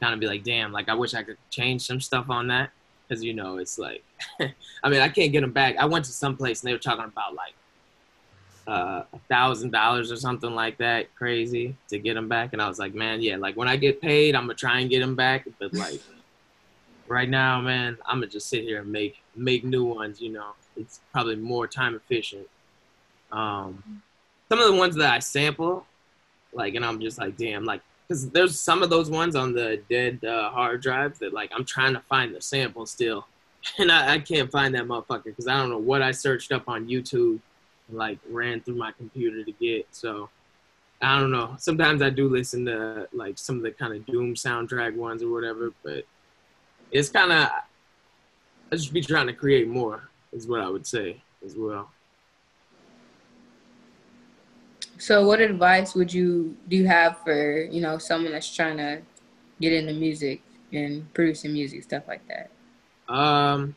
kind 0.00 0.12
of 0.12 0.18
be 0.18 0.26
like, 0.26 0.42
damn, 0.42 0.72
like 0.72 0.88
I 0.88 0.94
wish 0.94 1.14
I 1.14 1.22
could 1.22 1.38
change 1.50 1.86
some 1.86 2.00
stuff 2.00 2.30
on 2.30 2.48
that, 2.48 2.70
because 3.06 3.22
you 3.22 3.32
know 3.32 3.58
it's 3.58 3.78
like, 3.78 4.02
I 4.82 4.88
mean 4.88 5.00
I 5.00 5.08
can't 5.08 5.30
get 5.30 5.42
them 5.42 5.52
back. 5.52 5.76
I 5.76 5.84
went 5.84 6.04
to 6.06 6.12
some 6.12 6.36
place 6.36 6.62
and 6.62 6.68
they 6.68 6.72
were 6.72 6.80
talking 6.80 7.04
about 7.04 7.34
like 7.34 7.54
a 8.66 9.04
thousand 9.28 9.70
dollars 9.70 10.12
or 10.12 10.16
something 10.16 10.54
like 10.54 10.78
that, 10.78 11.14
crazy 11.14 11.76
to 11.88 11.98
get 11.98 12.14
them 12.14 12.28
back, 12.28 12.52
and 12.52 12.62
I 12.62 12.68
was 12.68 12.78
like, 12.78 12.94
man, 12.94 13.20
yeah, 13.20 13.36
like 13.36 13.56
when 13.56 13.68
I 13.68 13.76
get 13.76 14.00
paid, 14.00 14.34
I'm 14.34 14.44
gonna 14.44 14.54
try 14.54 14.80
and 14.80 14.90
get 14.90 15.00
them 15.00 15.14
back, 15.14 15.46
but 15.58 15.72
like 15.74 16.00
right 17.08 17.28
now, 17.28 17.60
man, 17.60 17.98
I'm 18.06 18.16
gonna 18.16 18.26
just 18.26 18.48
sit 18.48 18.62
here 18.62 18.80
and 18.80 18.90
make 18.90 19.22
make 19.36 19.64
new 19.64 19.84
ones. 19.84 20.20
You 20.20 20.32
know, 20.32 20.50
it's 20.76 21.00
probably 21.12 21.36
more 21.36 21.66
time 21.66 21.94
efficient. 21.94 22.46
Um, 23.30 24.02
some 24.48 24.60
of 24.60 24.66
the 24.66 24.74
ones 24.76 24.96
that 24.96 25.12
I 25.12 25.18
sample, 25.18 25.86
like, 26.52 26.74
and 26.74 26.84
I'm 26.84 27.00
just 27.00 27.18
like, 27.18 27.36
damn, 27.36 27.64
like, 27.64 27.80
because 28.06 28.28
there's 28.30 28.58
some 28.58 28.82
of 28.82 28.90
those 28.90 29.10
ones 29.10 29.34
on 29.34 29.54
the 29.54 29.80
dead 29.88 30.24
uh, 30.24 30.50
hard 30.50 30.82
drive 30.82 31.18
that 31.18 31.32
like 31.32 31.50
I'm 31.54 31.64
trying 31.64 31.94
to 31.94 32.00
find 32.00 32.34
the 32.34 32.40
sample 32.40 32.86
still, 32.86 33.26
and 33.78 33.90
I, 33.90 34.14
I 34.14 34.18
can't 34.18 34.50
find 34.50 34.74
that 34.74 34.84
motherfucker 34.84 35.24
because 35.24 35.48
I 35.48 35.56
don't 35.56 35.70
know 35.70 35.78
what 35.78 36.02
I 36.02 36.12
searched 36.12 36.52
up 36.52 36.68
on 36.68 36.88
YouTube, 36.88 37.40
like 37.92 38.18
ran 38.28 38.60
through 38.60 38.76
my 38.76 38.92
computer 38.92 39.44
to 39.44 39.52
get. 39.52 39.86
So. 39.92 40.28
I 41.04 41.18
don't 41.18 41.32
know. 41.32 41.56
Sometimes 41.58 42.00
I 42.00 42.10
do 42.10 42.28
listen 42.28 42.64
to 42.66 43.08
like 43.12 43.36
some 43.36 43.56
of 43.56 43.62
the 43.62 43.72
kind 43.72 43.92
of 43.92 44.06
Doom 44.06 44.34
soundtrack 44.34 44.94
ones 44.94 45.20
or 45.20 45.32
whatever, 45.32 45.72
but 45.82 46.04
it's 46.92 47.08
kind 47.08 47.32
of 47.32 47.48
I 48.72 48.76
just 48.76 48.92
be 48.92 49.02
trying 49.02 49.26
to 49.26 49.34
create 49.34 49.68
more 49.68 50.08
is 50.32 50.48
what 50.48 50.60
I 50.60 50.68
would 50.68 50.86
say 50.86 51.20
as 51.44 51.56
well. 51.56 51.90
So, 54.96 55.26
what 55.26 55.40
advice 55.40 55.94
would 55.94 56.12
you 56.12 56.56
do 56.68 56.76
you 56.76 56.86
have 56.86 57.18
for 57.22 57.64
you 57.64 57.82
know 57.82 57.98
someone 57.98 58.32
that's 58.32 58.54
trying 58.54 58.78
to 58.78 59.02
get 59.60 59.74
into 59.74 59.92
music 59.92 60.40
and 60.72 61.12
producing 61.12 61.52
music 61.52 61.82
stuff 61.82 62.04
like 62.08 62.22
that? 62.28 62.50
Um, 63.12 63.76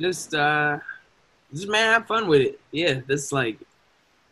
just 0.00 0.34
uh, 0.34 0.78
just 1.54 1.68
man, 1.68 1.92
have 1.92 2.06
fun 2.06 2.26
with 2.26 2.40
it. 2.42 2.60
Yeah, 2.72 3.00
just 3.08 3.32
like 3.32 3.58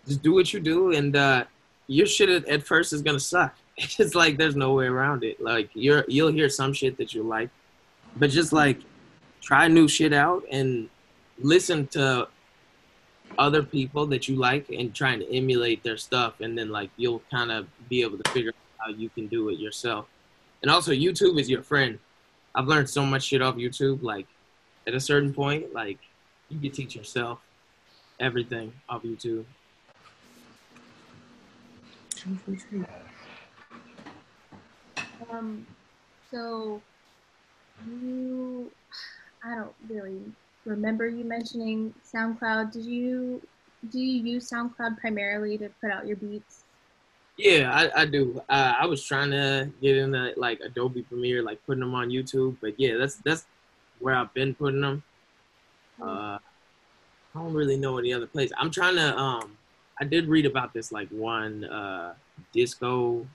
just 0.07 0.23
do 0.23 0.35
what 0.35 0.53
you 0.53 0.61
do, 0.61 0.93
and 0.93 1.15
uh, 1.15 1.45
your 1.87 2.07
shit 2.07 2.29
at, 2.29 2.49
at 2.49 2.67
first 2.67 2.93
is 2.93 3.03
gonna 3.03 3.21
suck. 3.21 3.57
It's 3.99 4.15
like 4.15 4.37
there's 4.37 4.57
no 4.57 4.75
way 4.75 4.87
around 4.87 5.25
it. 5.25 5.41
Like 5.41 5.71
you're 5.75 6.05
you'll 6.09 6.33
hear 6.33 6.49
some 6.49 6.73
shit 6.73 6.97
that 6.99 7.15
you 7.15 7.23
like, 7.23 7.51
but 8.17 8.31
just 8.31 8.53
like 8.53 8.81
try 9.41 9.67
new 9.69 9.89
shit 9.89 10.13
out 10.13 10.45
and 10.51 10.89
listen 11.39 11.87
to 11.89 12.29
other 13.39 13.63
people 13.63 14.07
that 14.07 14.29
you 14.29 14.37
like 14.37 14.69
and 14.71 14.95
trying 14.95 15.19
to 15.19 15.35
emulate 15.35 15.83
their 15.83 15.97
stuff 15.97 16.41
and 16.41 16.57
then 16.57 16.69
like 16.69 16.91
you'll 16.97 17.23
kind 17.31 17.51
of 17.51 17.67
be 17.89 18.03
able 18.03 18.19
to 18.19 18.31
figure 18.31 18.51
out 18.51 18.87
how 18.87 18.91
you 18.91 19.09
can 19.09 19.27
do 19.27 19.49
it 19.49 19.59
yourself 19.59 20.07
and 20.61 20.71
also 20.71 20.93
youtube 20.93 21.41
is 21.41 21.49
your 21.49 21.63
friend 21.63 21.99
i've 22.55 22.67
learned 22.67 22.89
so 22.89 23.05
much 23.05 23.25
shit 23.25 23.41
off 23.41 23.57
youtube 23.57 24.03
like 24.03 24.27
at 24.87 24.95
a 24.95 25.01
certain 25.01 25.33
point 25.33 25.73
like 25.73 25.99
you 26.53 26.61
can 26.61 26.71
teach 26.71 26.95
yourself 26.95 27.41
everything 28.21 28.73
off 28.88 29.03
youtube 29.03 29.45
Um, 35.31 35.67
so 36.31 36.81
you, 37.88 38.71
I 39.43 39.55
don't 39.55 39.75
really 39.88 40.21
remember 40.65 41.09
you 41.09 41.25
mentioning 41.25 41.95
SoundCloud. 42.15 42.73
Did 42.73 42.85
you 42.85 43.43
do 43.91 43.99
you 43.99 44.35
use 44.35 44.51
SoundCloud 44.51 44.99
primarily 44.99 45.59
to 45.59 45.69
put 45.81 45.91
out 45.91 46.07
your 46.07 46.17
beats? 46.17 46.62
Yeah, 47.37 47.73
I, 47.73 48.03
I 48.03 48.07
do. 48.07 48.41
Uh, 48.49 48.75
I 48.81 48.87
was 48.87 49.05
trying 49.05 49.31
to 49.31 49.71
get 49.81 49.97
into 49.97 50.33
like 50.37 50.61
Adobe 50.61 51.03
Premiere, 51.03 51.43
like 51.43 51.65
putting 51.67 51.81
them 51.81 51.95
on 51.95 52.11
YouTube, 52.11 52.57
but 52.61 52.79
yeah, 52.79 52.97
that's 52.99 53.17
that's 53.17 53.47
where 53.99 54.15
I've 54.15 54.33
been 54.35 54.55
putting 54.55 54.81
them. 54.81 55.03
Uh, 56.03 56.38
I 57.35 57.38
don't 57.38 57.55
really 57.55 57.77
know 57.77 57.99
any 57.99 58.12
other 58.12 58.27
place. 58.27 58.51
I'm 58.59 58.71
trying 58.71 58.97
to. 58.97 59.17
Um, 59.17 59.57
I 60.01 60.05
did 60.05 60.27
read 60.29 60.47
about 60.47 60.73
this 60.75 60.91
like 60.93 61.09
one 61.11 61.65
uh, 61.65 62.15
disco 62.53 63.27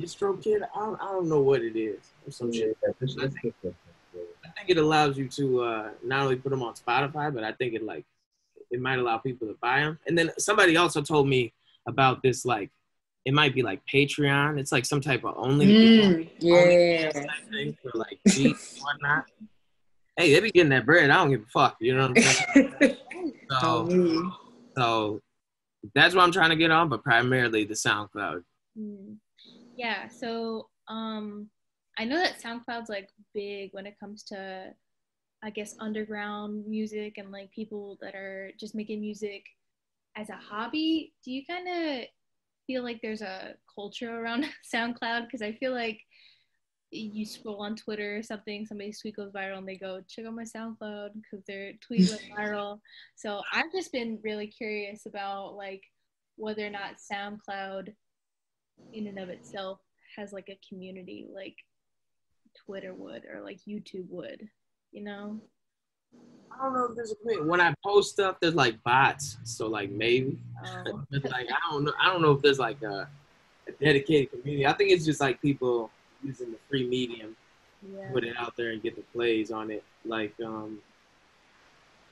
DistroKid. 0.00 0.62
I 0.74 0.78
don't, 0.78 1.00
I 1.00 1.04
don't 1.12 1.28
know 1.28 1.40
what 1.40 1.62
it 1.62 1.76
is 1.78 1.98
or 2.26 2.30
some. 2.32 2.50
Yeah, 2.52 2.66
this- 3.00 3.16
I 3.18 3.28
think- 3.28 3.54
I 4.46 4.48
think 4.58 4.68
it 4.70 4.76
allows 4.78 5.18
you 5.18 5.26
to 5.30 5.62
uh, 5.62 5.90
not 6.04 6.22
only 6.22 6.36
put 6.36 6.50
them 6.50 6.62
on 6.62 6.74
Spotify, 6.74 7.34
but 7.34 7.42
I 7.42 7.50
think 7.52 7.74
it 7.74 7.82
like 7.82 8.04
it 8.70 8.80
might 8.80 8.98
allow 9.00 9.18
people 9.18 9.48
to 9.48 9.56
buy 9.60 9.80
them. 9.80 9.98
And 10.06 10.16
then 10.16 10.30
somebody 10.38 10.76
also 10.76 11.00
told 11.02 11.28
me 11.28 11.52
about 11.88 12.22
this 12.22 12.44
like 12.44 12.70
it 13.24 13.32
might 13.34 13.54
be 13.54 13.62
like 13.62 13.80
Patreon. 13.92 14.60
It's 14.60 14.70
like 14.70 14.84
some 14.84 15.00
type 15.00 15.24
of 15.24 15.34
only 15.36 15.66
Mm, 15.66 16.30
yeah. 16.38 17.10
type 17.10 17.24
thing 17.50 17.76
for 17.82 17.90
like 17.98 18.18
beats 18.24 18.74
and 18.74 18.82
whatnot. 18.82 19.24
Hey, 20.16 20.32
they 20.32 20.40
be 20.40 20.50
getting 20.50 20.70
that 20.70 20.86
bread. 20.86 21.10
I 21.10 21.16
don't 21.16 21.30
give 21.30 21.42
a 21.42 21.46
fuck. 21.46 21.76
You 21.80 21.96
know 21.96 22.08
what 22.08 22.18
I'm 22.18 22.22
saying? 22.22 22.96
So, 23.60 23.84
me. 23.84 24.22
so 24.76 25.20
that's 25.94 26.14
what 26.14 26.22
I'm 26.22 26.32
trying 26.32 26.50
to 26.50 26.56
get 26.56 26.70
on, 26.70 26.88
but 26.88 27.04
primarily 27.04 27.64
the 27.64 27.74
SoundCloud. 27.74 28.42
Hmm. 28.76 29.14
Yeah, 29.76 30.08
so 30.08 30.68
um 30.88 31.50
I 31.98 32.04
know 32.04 32.16
that 32.16 32.42
SoundCloud's 32.42 32.88
like 32.88 33.10
big 33.34 33.70
when 33.72 33.86
it 33.86 33.98
comes 34.00 34.22
to 34.24 34.72
I 35.42 35.50
guess 35.50 35.76
underground 35.78 36.66
music 36.66 37.18
and 37.18 37.30
like 37.30 37.50
people 37.52 37.98
that 38.00 38.14
are 38.14 38.50
just 38.58 38.74
making 38.74 39.00
music 39.00 39.44
as 40.16 40.30
a 40.30 40.36
hobby. 40.36 41.12
Do 41.24 41.30
you 41.30 41.44
kind 41.46 41.68
of 41.68 42.04
feel 42.66 42.82
like 42.82 43.00
there's 43.02 43.22
a 43.22 43.54
culture 43.72 44.20
around 44.20 44.46
SoundCloud 44.74 45.26
because 45.26 45.42
I 45.42 45.52
feel 45.52 45.72
like 45.72 46.00
you 46.94 47.26
scroll 47.26 47.62
on 47.62 47.76
Twitter 47.76 48.16
or 48.16 48.22
something, 48.22 48.66
somebody's 48.66 49.00
tweet 49.00 49.16
goes 49.16 49.32
viral 49.32 49.58
and 49.58 49.68
they 49.68 49.76
go, 49.76 50.00
check 50.08 50.26
out 50.26 50.34
my 50.34 50.44
SoundCloud 50.44 51.10
because 51.14 51.44
their 51.46 51.72
tweet 51.80 52.08
went 52.08 52.22
viral. 52.38 52.80
So 53.16 53.42
I've 53.52 53.72
just 53.72 53.92
been 53.92 54.18
really 54.22 54.46
curious 54.46 55.06
about 55.06 55.54
like 55.54 55.82
whether 56.36 56.66
or 56.66 56.70
not 56.70 56.96
SoundCloud 57.12 57.92
in 58.92 59.06
and 59.06 59.18
of 59.18 59.28
itself 59.28 59.80
has 60.16 60.32
like 60.32 60.48
a 60.48 60.58
community 60.68 61.26
like 61.34 61.56
Twitter 62.64 62.94
would 62.94 63.24
or 63.32 63.42
like 63.42 63.58
YouTube 63.68 64.08
would, 64.10 64.48
you 64.92 65.02
know? 65.02 65.40
I 66.52 66.64
don't 66.64 66.74
know 66.74 66.84
if 66.84 66.96
there's 66.96 67.12
a 67.12 67.16
community. 67.16 67.48
When 67.48 67.60
I 67.60 67.74
post 67.84 68.12
stuff, 68.12 68.36
there's 68.40 68.54
like 68.54 68.80
bots, 68.84 69.38
so 69.42 69.66
like 69.66 69.90
maybe. 69.90 70.38
Oh. 70.64 71.02
But 71.10 71.24
like 71.24 71.48
I 71.50 71.72
don't 71.72 71.84
know. 71.84 71.92
I 72.00 72.12
don't 72.12 72.22
know 72.22 72.30
if 72.30 72.42
there's 72.42 72.60
like 72.60 72.80
a, 72.82 73.08
a 73.66 73.72
dedicated 73.72 74.30
community. 74.30 74.66
I 74.66 74.72
think 74.72 74.90
it's 74.90 75.04
just 75.04 75.20
like 75.20 75.42
people 75.42 75.90
using 76.24 76.50
the 76.50 76.58
free 76.68 76.86
medium, 76.86 77.36
yeah. 77.94 78.10
put 78.12 78.24
it 78.24 78.34
out 78.38 78.56
there 78.56 78.70
and 78.70 78.82
get 78.82 78.96
the 78.96 79.02
plays 79.12 79.50
on 79.50 79.70
it. 79.70 79.84
Like 80.04 80.34
um, 80.44 80.78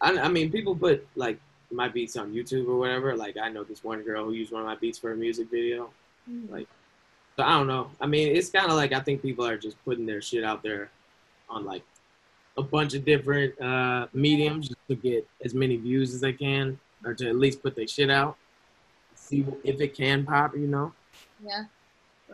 I, 0.01 0.19
I 0.19 0.29
mean, 0.29 0.51
people 0.51 0.75
put 0.75 1.07
like 1.17 1.39
my 1.71 1.89
beats 1.89 2.17
on 2.17 2.33
YouTube 2.33 2.69
or 2.69 2.77
whatever. 2.77 3.17
Like 3.17 3.37
I 3.37 3.49
know 3.49 3.65
this 3.65 3.83
one 3.83 4.03
girl 4.03 4.25
who 4.25 4.33
used 4.33 4.53
one 4.53 4.63
of 4.63 4.67
my 4.67 4.77
beats 4.77 4.99
for 4.99 5.13
a 5.13 5.17
music 5.17 5.51
video. 5.51 5.91
Mm. 6.31 6.51
Like, 6.51 6.69
so 7.37 7.45
I 7.45 7.51
don't 7.51 7.67
know. 7.67 7.91
I 8.01 8.07
mean, 8.07 8.37
it's 8.37 8.51
kind 8.51 8.67
of 8.67 8.77
like 8.77 8.93
I 8.93 9.01
think 9.01 9.23
people 9.23 9.47
are 9.47 9.57
just 9.57 9.83
putting 9.85 10.05
their 10.07 10.21
shit 10.21 10.45
out 10.45 10.63
there 10.63 10.91
on 11.49 11.65
like 11.65 11.83
a 12.57 12.63
bunch 12.63 12.95
of 12.95 13.05
different 13.05 13.59
uh, 13.61 14.07
mediums 14.13 14.69
just 14.69 14.89
to 14.89 14.97
get 14.97 15.27
as 15.45 15.55
many 15.55 15.77
views 15.77 16.13
as 16.15 16.21
they 16.21 16.33
can, 16.33 16.79
or 17.05 17.15
to 17.15 17.29
at 17.29 17.37
least 17.37 17.63
put 17.63 17.75
their 17.75 17.87
shit 17.87 18.11
out, 18.11 18.37
see 19.15 19.47
if 19.65 19.81
it 19.81 19.95
can 19.95 20.27
pop. 20.27 20.55
You 20.55 20.67
know. 20.67 20.93
Yeah. 21.45 21.65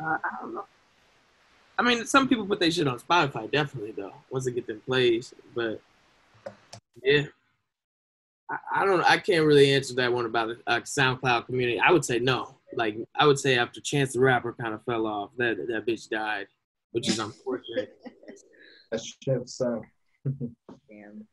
Uh, 0.01 0.19
I 0.25 0.29
don't 0.41 0.55
know. 0.55 0.65
I 1.79 1.83
mean, 1.83 2.05
some 2.07 2.29
people 2.29 2.45
put 2.45 2.59
their 2.59 2.71
shit 2.71 2.89
on 2.89 2.99
Spotify, 2.99 3.51
definitely 3.51 3.93
though. 3.93 4.13
Once 4.31 4.45
they 4.45 4.51
get 4.51 4.67
them 4.67 4.83
plays, 4.85 5.33
but 5.55 5.81
yeah, 7.03 7.23
I, 8.51 8.57
I 8.75 8.85
don't. 8.85 9.03
I 9.03 9.19
can't 9.19 9.47
really 9.47 9.73
answer 9.73 9.95
that 9.95 10.13
one 10.13 10.27
about 10.27 10.49
the 10.49 10.59
uh, 10.67 10.81
SoundCloud 10.81 11.47
community. 11.47 11.79
I 11.79 11.93
would 11.93 12.05
say 12.05 12.19
no. 12.19 12.57
Like 12.75 12.97
I 13.15 13.27
would 13.27 13.39
say 13.39 13.57
after 13.57 13.81
Chance 13.81 14.15
the 14.15 14.21
Rapper 14.21 14.55
kind 14.61 14.75
of 14.75 14.85
fell 14.85 15.07
off, 15.07 15.31
that 15.37 15.57
that 15.69 15.87
bitch 15.87 16.09
died, 16.09 16.49
which 16.91 17.09
is 17.09 17.21
unfortunate. 17.21 17.97
That's 18.91 19.17
Chip's 19.23 19.55
son. 19.55 19.83
Damn. 20.25 21.27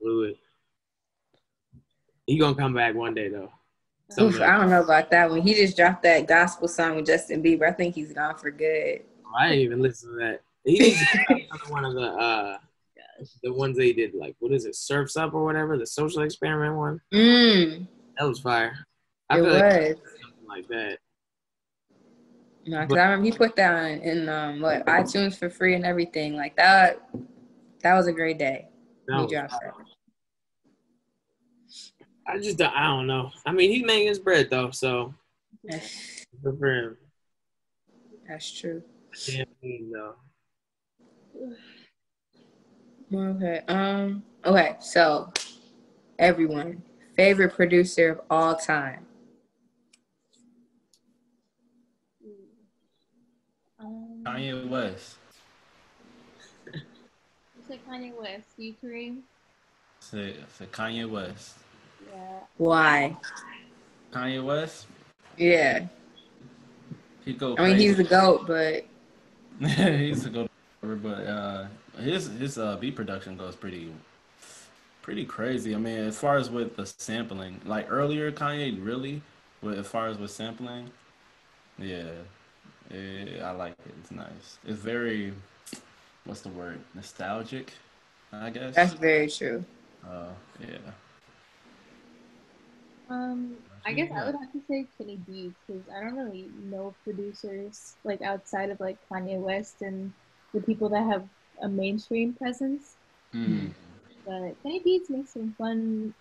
Blew 0.00 0.24
it. 0.24 0.36
He 2.26 2.38
gonna 2.38 2.54
come 2.54 2.72
back 2.72 2.94
one 2.94 3.14
day 3.14 3.28
though. 3.28 3.50
Oof, 4.20 4.40
I 4.40 4.58
don't 4.58 4.70
know 4.70 4.82
about 4.82 5.10
that 5.10 5.30
one. 5.30 5.40
He 5.40 5.54
just 5.54 5.76
dropped 5.76 6.02
that 6.02 6.26
gospel 6.26 6.68
song 6.68 6.96
with 6.96 7.06
Justin 7.06 7.42
Bieber. 7.42 7.68
I 7.68 7.72
think 7.72 7.94
he's 7.94 8.12
gone 8.12 8.36
for 8.36 8.50
good. 8.50 9.02
I 9.36 9.48
didn't 9.48 9.64
even 9.64 9.82
listen 9.82 10.10
to 10.10 10.16
that. 10.16 10.40
He 10.64 10.78
needs 10.78 10.98
to 11.00 11.06
come 11.18 11.24
back 11.28 11.66
on 11.66 11.70
one 11.70 11.84
of 11.84 11.94
the 11.94 12.02
uh 12.02 12.58
the 13.42 13.52
ones 13.52 13.76
they 13.76 13.92
did 13.92 14.14
like 14.14 14.34
what 14.40 14.52
is 14.52 14.64
it, 14.64 14.74
Surfs 14.74 15.16
Up 15.16 15.34
or 15.34 15.44
whatever, 15.44 15.76
the 15.78 15.86
social 15.86 16.22
experiment 16.22 16.76
one. 16.76 17.00
Mm, 17.12 17.86
That 18.18 18.26
was 18.28 18.40
fire. 18.40 18.86
I 19.30 19.38
it 19.38 19.42
feel 19.42 19.52
like 19.52 19.64
was. 19.64 19.96
something 20.22 20.48
like 20.48 20.68
that. 20.68 20.98
No, 22.66 22.80
because 22.82 22.96
I 22.98 23.02
remember 23.04 23.24
he 23.26 23.32
put 23.32 23.56
that 23.56 23.74
on 23.74 23.90
in 24.00 24.28
um 24.28 24.60
what 24.60 24.86
iTunes 24.86 25.36
for 25.36 25.50
free 25.50 25.74
and 25.74 25.84
everything. 25.84 26.34
Like 26.36 26.56
that. 26.56 27.08
That 27.82 27.94
was 27.94 28.06
a 28.06 28.12
great 28.12 28.38
day. 28.38 28.68
That 29.08 29.20
he 29.20 29.26
dropped 29.34 29.50
that. 29.50 29.74
I 32.26 32.38
just 32.38 32.56
don't- 32.58 32.72
I 32.74 32.86
don't 32.86 33.08
know. 33.08 33.30
I 33.44 33.50
mean, 33.52 33.70
he's 33.72 33.84
making 33.84 34.06
his 34.06 34.20
bread 34.20 34.48
though, 34.48 34.70
so 34.70 35.12
That's, 35.64 36.24
good 36.42 36.56
for 36.58 36.72
him. 36.72 36.96
that's 38.28 38.50
true. 38.60 38.82
Damn 39.26 39.46
mean 39.62 39.92
though. 39.92 40.14
Okay. 43.14 43.60
Um. 43.68 44.22
Okay. 44.44 44.76
So, 44.80 45.32
everyone, 46.18 46.82
favorite 47.14 47.54
producer 47.54 48.12
of 48.12 48.20
all 48.30 48.56
time. 48.56 49.06
Um, 53.78 54.22
Kanye 54.24 54.68
West. 54.68 55.16
you 56.72 56.80
said 57.66 57.80
Kanye 57.88 58.18
West. 58.18 58.48
You 58.56 58.74
Kareem? 58.82 59.18
Say, 60.00 60.36
say 60.56 60.66
Kanye 60.66 61.10
West. 61.10 61.56
Yeah. 62.10 62.38
Why? 62.56 63.16
Kanye 64.12 64.42
West. 64.44 64.86
Yeah. 65.36 65.86
He 67.24 67.34
go. 67.34 67.56
I 67.58 67.68
mean, 67.68 67.78
he's 67.78 67.96
the 67.96 68.04
goat, 68.04 68.46
but 68.46 68.86
he's 69.66 70.26
a 70.26 70.30
go, 70.30 70.48
but 70.82 71.06
uh, 71.26 71.66
his 72.00 72.26
his 72.38 72.58
uh, 72.58 72.76
beat 72.76 72.96
production 72.96 73.36
goes 73.36 73.54
pretty 73.54 73.92
pretty 75.02 75.24
crazy. 75.24 75.74
I 75.74 75.78
mean, 75.78 75.98
as 75.98 76.18
far 76.18 76.36
as 76.36 76.50
with 76.50 76.74
the 76.76 76.84
sampling, 76.84 77.60
like 77.64 77.86
earlier 77.90 78.32
Kanye 78.32 78.84
really, 78.84 79.22
but 79.62 79.78
as 79.78 79.86
far 79.86 80.08
as 80.08 80.18
with 80.18 80.32
sampling, 80.32 80.90
yeah, 81.78 82.10
yeah, 82.90 83.48
I 83.48 83.52
like 83.52 83.72
it. 83.86 83.94
It's 84.00 84.10
nice. 84.10 84.58
It's 84.66 84.78
very, 84.80 85.32
what's 86.24 86.40
the 86.40 86.48
word? 86.48 86.80
Nostalgic, 86.94 87.72
I 88.32 88.50
guess. 88.50 88.74
that's 88.74 88.94
very 88.94 89.28
true. 89.28 89.64
uh, 90.04 90.26
yeah. 90.60 90.78
Um, 93.08 93.56
I 93.84 93.92
guess 93.92 94.10
I 94.14 94.24
would 94.24 94.34
have 94.36 94.52
to 94.52 94.60
say 94.68 94.86
Kenny 94.96 95.18
B 95.26 95.52
because 95.66 95.82
I 95.94 96.00
don't 96.00 96.16
really 96.16 96.46
know 96.62 96.94
producers 97.04 97.96
like 98.04 98.22
outside 98.22 98.70
of 98.70 98.78
like 98.80 98.96
Kanye 99.10 99.38
West 99.38 99.82
and 99.82 100.12
the 100.54 100.60
people 100.60 100.88
that 100.90 101.02
have 101.04 101.26
a 101.60 101.68
mainstream 101.68 102.32
presence. 102.32 102.96
Mm. 103.34 103.72
But 104.24 104.62
Kenny 104.62 104.80
Beats 104.80 105.10
makes 105.10 105.32
some 105.32 105.54
fun. 105.58 106.14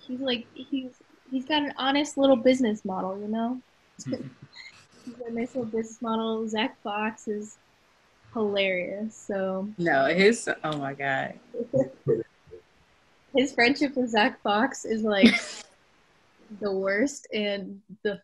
He's 0.00 0.20
like 0.20 0.46
he's 0.54 0.90
he's 1.30 1.44
got 1.44 1.62
an 1.62 1.72
honest 1.76 2.18
little 2.18 2.36
business 2.36 2.84
model, 2.84 3.18
you 3.20 3.28
know. 3.28 3.60
he's 4.04 5.14
got 5.14 5.28
a 5.28 5.34
nice 5.34 5.54
little 5.54 5.70
business 5.70 6.02
model. 6.02 6.48
Zach 6.48 6.76
Fox 6.82 7.28
is 7.28 7.58
hilarious. 8.32 9.14
So 9.14 9.68
No, 9.78 10.06
his. 10.06 10.48
Oh 10.64 10.76
my 10.78 10.94
god. 10.94 11.34
his 13.36 13.52
friendship 13.52 13.96
with 13.96 14.10
Zach 14.10 14.40
Fox 14.42 14.84
is 14.84 15.02
like 15.02 15.32
the 16.60 16.72
worst 16.72 17.26
and 17.32 17.80
the 18.04 18.20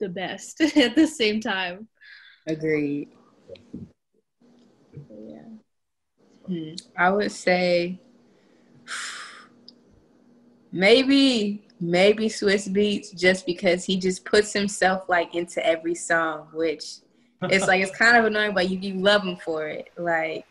the 0.00 0.08
best 0.08 0.60
at 0.76 0.94
the 0.94 1.06
same 1.06 1.40
time. 1.40 1.88
Agreed. 2.46 3.08
Yeah. 4.92 5.42
Hmm. 6.46 6.74
I 6.96 7.10
would 7.10 7.32
say 7.32 8.00
maybe 10.72 11.66
maybe 11.80 12.28
Swizz 12.28 12.68
Beatz 12.68 13.16
just 13.16 13.46
because 13.46 13.84
he 13.84 13.98
just 13.98 14.24
puts 14.24 14.52
himself 14.52 15.08
like 15.08 15.34
into 15.34 15.64
every 15.66 15.94
song, 15.94 16.48
which 16.52 16.84
it's 17.42 17.66
like 17.66 17.82
it's 17.82 17.96
kind 17.96 18.16
of 18.16 18.24
annoying, 18.24 18.54
but 18.54 18.70
you, 18.70 18.78
you 18.78 18.94
love 19.00 19.22
him 19.22 19.36
for 19.36 19.66
it. 19.66 19.88
Like 19.98 20.46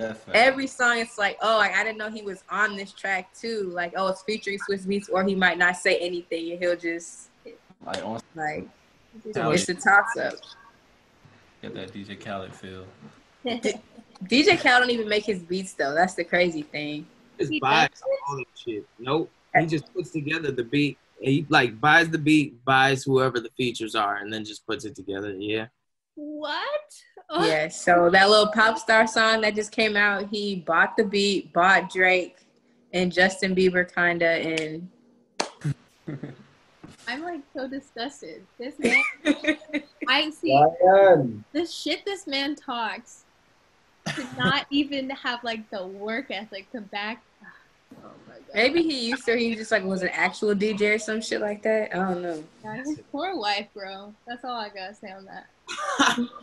That's 0.00 0.20
fair. 0.20 0.36
every 0.36 0.66
song, 0.66 0.98
it's 0.98 1.18
like, 1.18 1.36
oh, 1.42 1.58
like, 1.58 1.74
I 1.74 1.84
didn't 1.84 1.98
know 1.98 2.10
he 2.10 2.22
was 2.22 2.42
on 2.50 2.76
this 2.76 2.92
track 2.92 3.32
too. 3.34 3.70
Like, 3.74 3.92
oh, 3.96 4.08
it's 4.08 4.22
featuring 4.22 4.58
Swizz 4.58 4.86
Beatz, 4.86 5.08
or 5.10 5.24
he 5.24 5.34
might 5.34 5.58
not 5.58 5.76
say 5.76 5.98
anything 5.98 6.52
and 6.52 6.58
he'll 6.58 6.76
just 6.76 7.30
like 7.84 8.04
on 8.04 8.20
like 8.34 8.68
it's 9.24 9.68
a 9.68 9.74
toss 9.74 10.16
up. 10.16 10.34
get 11.62 11.74
that 11.74 11.92
DJ 11.92 12.22
Khaled 12.22 12.54
feel. 12.54 12.86
DJ 14.24 14.58
Khaled 14.58 14.80
don't 14.80 14.90
even 14.90 15.08
make 15.08 15.24
his 15.24 15.40
beats 15.42 15.72
though. 15.72 15.94
That's 15.94 16.14
the 16.14 16.24
crazy 16.24 16.62
thing. 16.62 17.06
Just 17.38 17.52
He 17.52 17.60
buys 17.60 17.88
all 18.28 18.36
that 18.36 18.46
shit. 18.54 18.86
Nope. 18.98 19.30
He 19.58 19.66
just 19.66 19.92
puts 19.92 20.10
together 20.10 20.52
the 20.52 20.64
beat. 20.64 20.98
He 21.20 21.46
like 21.48 21.80
buys 21.80 22.08
the 22.10 22.18
beat, 22.18 22.64
buys 22.64 23.02
whoever 23.02 23.40
the 23.40 23.50
features 23.56 23.94
are, 23.94 24.16
and 24.16 24.32
then 24.32 24.44
just 24.44 24.66
puts 24.66 24.84
it 24.84 24.94
together. 24.94 25.32
Yeah. 25.32 25.66
What? 26.20 27.02
Oh, 27.30 27.46
Yeah, 27.48 27.68
so 27.68 28.10
that 28.10 28.28
little 28.28 28.48
pop 28.52 28.78
star 28.78 29.06
song 29.06 29.40
that 29.40 29.54
just 29.54 29.72
came 29.72 29.96
out, 29.96 30.28
he 30.28 30.56
bought 30.56 30.96
the 30.96 31.04
beat, 31.04 31.52
bought 31.54 31.90
Drake 31.90 32.36
and 32.92 33.10
Justin 33.12 33.54
Bieber 33.54 33.90
kinda 33.92 34.26
and 34.28 34.88
I'm 37.08 37.22
like 37.22 37.40
so 37.56 37.66
disgusted. 37.68 38.44
This 38.58 38.74
man, 38.78 39.02
I 40.08 40.28
see 40.30 40.62
Ryan. 40.84 41.42
this 41.52 41.72
shit. 41.74 42.04
This 42.04 42.26
man 42.26 42.54
talks 42.54 43.24
to 44.14 44.26
not 44.36 44.66
even 44.70 45.08
have 45.10 45.42
like 45.42 45.68
the 45.70 45.86
work 45.86 46.26
ethic 46.30 46.70
to 46.72 46.80
back. 46.82 47.22
Oh 48.04 48.10
my 48.28 48.34
god. 48.34 48.44
maybe 48.54 48.82
he 48.82 49.08
used 49.08 49.24
to 49.24 49.36
he 49.36 49.54
just 49.54 49.70
like 49.72 49.84
was 49.84 50.02
an 50.02 50.10
actual 50.12 50.54
DJ 50.54 50.94
or 50.94 50.98
some 50.98 51.20
shit 51.22 51.40
like 51.40 51.62
that. 51.62 51.94
I 51.94 51.98
don't 52.12 52.22
know. 52.22 52.44
Yeah, 52.62 52.76
his 52.76 53.00
poor 53.10 53.36
wife, 53.36 53.68
bro. 53.74 54.14
That's 54.26 54.44
all 54.44 54.56
I 54.56 54.68
gotta 54.68 54.94
say 54.94 55.10
on 55.10 55.24
that. 55.24 55.46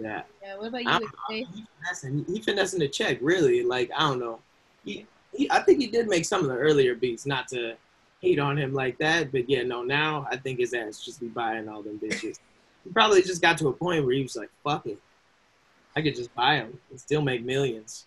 Yeah. 0.00 0.22
Yeah. 0.42 0.56
What 0.56 0.68
about 0.68 0.84
you? 0.84 0.90
don't 0.90 1.12
He 1.28 1.46
finessing, 1.80 2.24
he 2.28 2.40
finessing 2.40 2.80
the 2.80 2.88
check, 2.88 3.18
really. 3.20 3.62
Like, 3.62 3.90
I 3.96 4.00
don't 4.00 4.20
know. 4.20 4.40
He, 4.84 5.06
he, 5.32 5.50
I 5.50 5.60
think 5.60 5.80
he 5.80 5.86
did 5.86 6.08
make 6.08 6.24
some 6.24 6.42
of 6.42 6.48
the 6.48 6.56
earlier 6.56 6.94
beats, 6.94 7.26
not 7.26 7.48
to 7.48 7.76
hate 8.20 8.38
on 8.38 8.58
him 8.58 8.72
like 8.72 8.98
that. 8.98 9.32
But 9.32 9.48
yeah, 9.48 9.62
no, 9.62 9.82
now 9.82 10.26
I 10.30 10.36
think 10.36 10.60
his 10.60 10.74
ass 10.74 11.04
just 11.04 11.20
be 11.20 11.28
buying 11.28 11.68
all 11.68 11.82
them 11.82 11.98
bitches. 11.98 12.38
he 12.84 12.90
probably 12.92 13.22
just 13.22 13.42
got 13.42 13.58
to 13.58 13.68
a 13.68 13.72
point 13.72 14.04
where 14.04 14.14
he 14.14 14.22
was 14.22 14.36
like, 14.36 14.50
fuck 14.64 14.86
it. 14.86 14.98
I 15.94 16.02
could 16.02 16.14
just 16.14 16.34
buy 16.34 16.56
them 16.56 16.78
and 16.90 17.00
still 17.00 17.22
make 17.22 17.44
millions. 17.44 18.06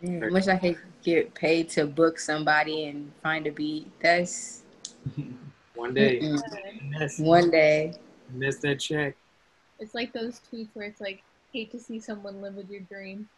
Man, 0.00 0.24
I 0.24 0.28
wish 0.28 0.48
I 0.48 0.56
could 0.56 0.78
get 1.02 1.34
paid 1.34 1.68
to 1.70 1.86
book 1.86 2.18
somebody 2.18 2.86
and 2.86 3.12
find 3.22 3.46
a 3.46 3.52
beat. 3.52 3.90
That's 4.00 4.62
One 5.74 5.94
day. 5.94 6.20
That's, 6.98 7.18
one 7.18 7.50
day. 7.50 7.92
and 8.32 8.42
that's 8.42 8.58
that 8.58 8.80
check. 8.80 9.16
It's 9.80 9.94
like 9.94 10.12
those 10.12 10.40
tweets 10.52 10.68
where 10.74 10.86
it's 10.86 11.00
like, 11.00 11.22
hate 11.52 11.70
to 11.72 11.78
see 11.78 11.98
someone 12.00 12.40
live 12.40 12.54
with 12.54 12.70
your 12.70 12.80
dream. 12.82 13.28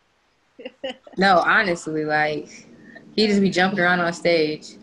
No, 1.19 1.39
honestly, 1.39 2.05
like 2.05 2.49
he 3.15 3.27
just 3.27 3.41
be 3.41 3.49
jumping 3.49 3.81
around 3.81 4.01
on 4.01 4.13
stage. 4.13 4.75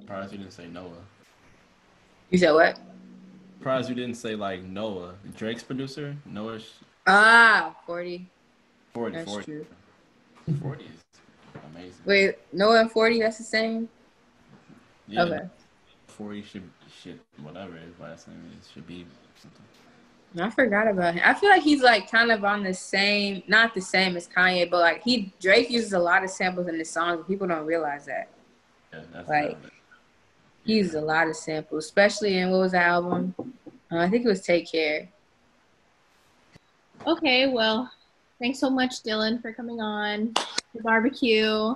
Surprised 0.00 0.32
you 0.32 0.38
didn't 0.38 0.52
say 0.52 0.66
Noah. 0.66 0.90
You 2.30 2.38
said 2.38 2.52
what? 2.52 2.78
Surprised 3.58 3.88
you 3.90 3.94
didn't 3.94 4.16
say 4.16 4.34
like 4.34 4.62
Noah, 4.62 5.14
Drake's 5.36 5.62
producer. 5.62 6.16
Noah's 6.24 6.72
Ah, 7.06 7.76
40. 7.86 8.26
40, 8.94 9.14
That's 9.16 9.30
40, 9.30 9.44
true. 9.44 9.66
40 10.62 10.84
is 10.84 11.03
amazing. 11.74 11.94
Wait, 12.04 12.36
Noah 12.52 12.80
and 12.80 12.90
40, 12.90 13.20
that's 13.20 13.38
the 13.38 13.44
same? 13.44 13.88
Yeah, 15.08 15.24
Okay. 15.24 15.40
40 16.08 16.42
should 16.42 16.70
shit 17.02 17.18
whatever 17.42 17.72
his 17.72 17.98
last 18.00 18.28
name 18.28 18.40
is 18.60 18.70
should 18.70 18.86
be 18.86 19.04
something. 19.40 19.62
I 20.40 20.50
forgot 20.50 20.88
about 20.88 21.14
him. 21.14 21.22
I 21.24 21.34
feel 21.34 21.50
like 21.50 21.62
he's 21.62 21.82
like 21.82 22.10
kind 22.10 22.30
of 22.32 22.44
on 22.44 22.62
the 22.64 22.74
same, 22.74 23.42
not 23.46 23.74
the 23.74 23.80
same 23.80 24.16
as 24.16 24.26
Kanye, 24.28 24.68
but 24.70 24.80
like 24.80 25.02
he 25.02 25.32
Drake 25.40 25.70
uses 25.70 25.92
a 25.92 25.98
lot 25.98 26.24
of 26.24 26.30
samples 26.30 26.66
in 26.68 26.76
his 26.78 26.90
songs, 26.90 27.18
but 27.18 27.28
people 27.28 27.46
don't 27.46 27.66
realize 27.66 28.06
that. 28.06 28.28
Yeah, 28.92 29.00
that's 29.12 29.28
Like- 29.28 29.50
valid. 29.58 29.70
He 30.64 30.74
used 30.76 30.94
a 30.94 31.00
lot 31.00 31.28
of 31.28 31.36
samples, 31.36 31.84
especially 31.84 32.38
in 32.38 32.50
what 32.50 32.58
was 32.60 32.72
the 32.72 32.80
album? 32.80 33.34
Uh, 33.92 33.98
I 33.98 34.08
think 34.08 34.24
it 34.24 34.28
was 34.28 34.40
Take 34.40 34.70
Care. 34.72 35.08
Okay, 37.06 37.48
well, 37.48 37.92
thanks 38.40 38.58
so 38.58 38.70
much, 38.70 39.02
Dylan, 39.02 39.40
for 39.40 39.52
coming 39.52 39.80
on 39.80 40.32
the 40.74 40.82
barbecue. 40.82 41.74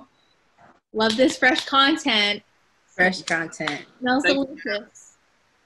Love 0.93 1.15
this 1.15 1.37
fresh 1.37 1.65
content. 1.65 2.41
Fresh 2.85 3.23
content. 3.23 3.85
Smells 3.99 4.23
Thank 4.23 4.47
delicious. 4.47 5.17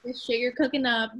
This 0.04 0.22
shit 0.22 0.40
you're 0.40 0.52
cooking 0.52 0.86
up. 0.86 1.12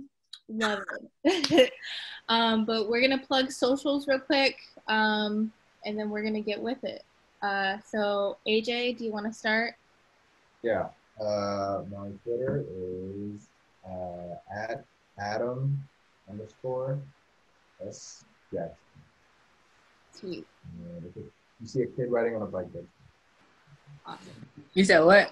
Love 0.48 0.80
it. 1.24 1.72
um, 2.28 2.64
but 2.64 2.88
we're 2.88 3.00
gonna 3.00 3.24
plug 3.26 3.50
socials 3.50 4.06
real 4.06 4.18
quick, 4.18 4.56
um, 4.88 5.52
and 5.84 5.98
then 5.98 6.10
we're 6.10 6.22
gonna 6.22 6.40
get 6.40 6.60
with 6.60 6.84
it. 6.84 7.02
Uh, 7.42 7.78
so 7.86 8.38
AJ, 8.46 8.98
do 8.98 9.04
you 9.04 9.12
want 9.12 9.26
to 9.26 9.32
start? 9.32 9.74
Yeah. 10.62 10.88
Uh, 11.20 11.82
my 11.90 12.10
Twitter 12.24 12.64
is 12.68 13.48
uh, 13.86 14.34
at 14.54 14.84
Adam 15.18 15.78
underscore 16.28 16.98
S 17.86 18.24
Jackson. 18.52 18.83
Sweet. 20.18 20.46
And 20.96 21.04
if 21.06 21.16
you 21.16 21.66
see 21.66 21.82
a 21.82 21.86
kid 21.86 22.10
riding 22.10 22.36
on 22.36 22.42
a 22.42 22.46
bike, 22.46 22.66
that's 22.72 22.86
Awesome. 24.06 24.46
You 24.74 24.84
said 24.84 25.00
what? 25.00 25.30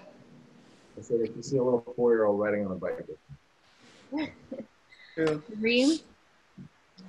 I 0.98 1.02
said 1.02 1.20
if 1.20 1.36
you 1.36 1.42
see 1.42 1.56
a 1.58 1.62
little 1.62 1.80
four-year-old 1.96 2.38
riding 2.40 2.64
on 2.66 2.72
a 2.72 2.74
bike, 2.74 3.04
that's 4.10 4.30
True. 5.14 5.42
Reem? 5.60 5.98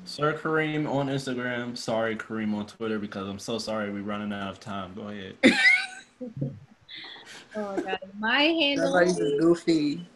Sir 0.06 0.38
Kareem 0.38 0.90
on 0.90 1.08
Instagram. 1.08 1.78
Sorry, 1.78 2.16
Kareem 2.16 2.54
on 2.54 2.66
Twitter 2.66 3.00
because 3.00 3.28
I'm 3.28 3.40
so 3.40 3.58
sorry 3.58 3.92
we're 3.92 4.04
running 4.04 4.34
out 4.34 4.50
of 4.50 4.60
time. 4.60 4.94
Go 4.94 5.08
ahead. 5.10 5.36
Oh 7.56 7.76
my 7.76 7.82
god. 7.84 8.00
My 8.20 8.42
handle 8.42 8.86
Somebody's 8.88 9.16
just 9.18 9.40
goofy. 9.40 10.08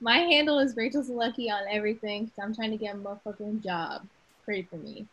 my 0.00 0.18
handle 0.18 0.58
is 0.58 0.76
Rachel 0.76 1.02
Selecki 1.02 1.50
on 1.50 1.62
everything 1.70 2.24
because 2.24 2.38
I'm 2.42 2.54
trying 2.54 2.72
to 2.72 2.76
get 2.76 2.94
a 2.94 2.98
motherfucking 2.98 3.62
job. 3.62 4.06
Pray 4.44 4.62
for 4.62 4.76
me. 4.76 5.06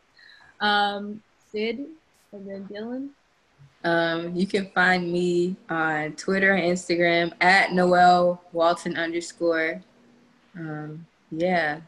Um, 0.62 1.22
Sid 1.52 1.86
and 2.32 2.48
then 2.48 2.67
Dylan. 2.72 3.10
Um, 3.84 4.36
you 4.36 4.45
can 4.45 4.69
find 4.72 5.12
me 5.12 5.56
on 5.69 6.13
Twitter 6.13 6.54
and 6.54 6.78
Instagram 6.78 7.32
at 7.39 7.72
Noel 7.72 8.41
Walton 8.52 8.98
underscore. 8.98 9.82
Um, 10.56 11.06
yeah. 11.32 11.80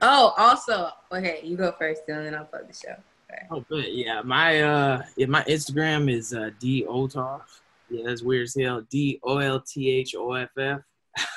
Oh, 0.00 0.34
also, 0.36 0.90
okay, 1.12 1.40
you 1.42 1.56
go 1.56 1.72
first, 1.78 2.06
Dylan, 2.08 2.28
and 2.28 2.36
I'll 2.36 2.44
plug 2.44 2.68
the 2.68 2.74
show. 2.74 2.96
Oh, 3.50 3.64
but 3.68 3.92
yeah, 3.92 4.20
my 4.22 4.60
uh, 4.60 5.02
yeah, 5.16 5.26
my 5.26 5.42
Instagram 5.44 6.12
is 6.12 6.34
uh, 6.34 6.50
D 6.60 6.84
Olthoff. 6.88 7.42
Yeah, 7.88 8.04
that's 8.06 8.22
weird 8.22 8.44
as 8.44 8.56
hell. 8.58 8.86
D 8.90 9.20
O 9.22 9.38
L 9.38 9.60
T 9.60 9.90
H 9.90 10.14
O 10.14 10.32
F 10.34 10.50
F. 10.58 10.80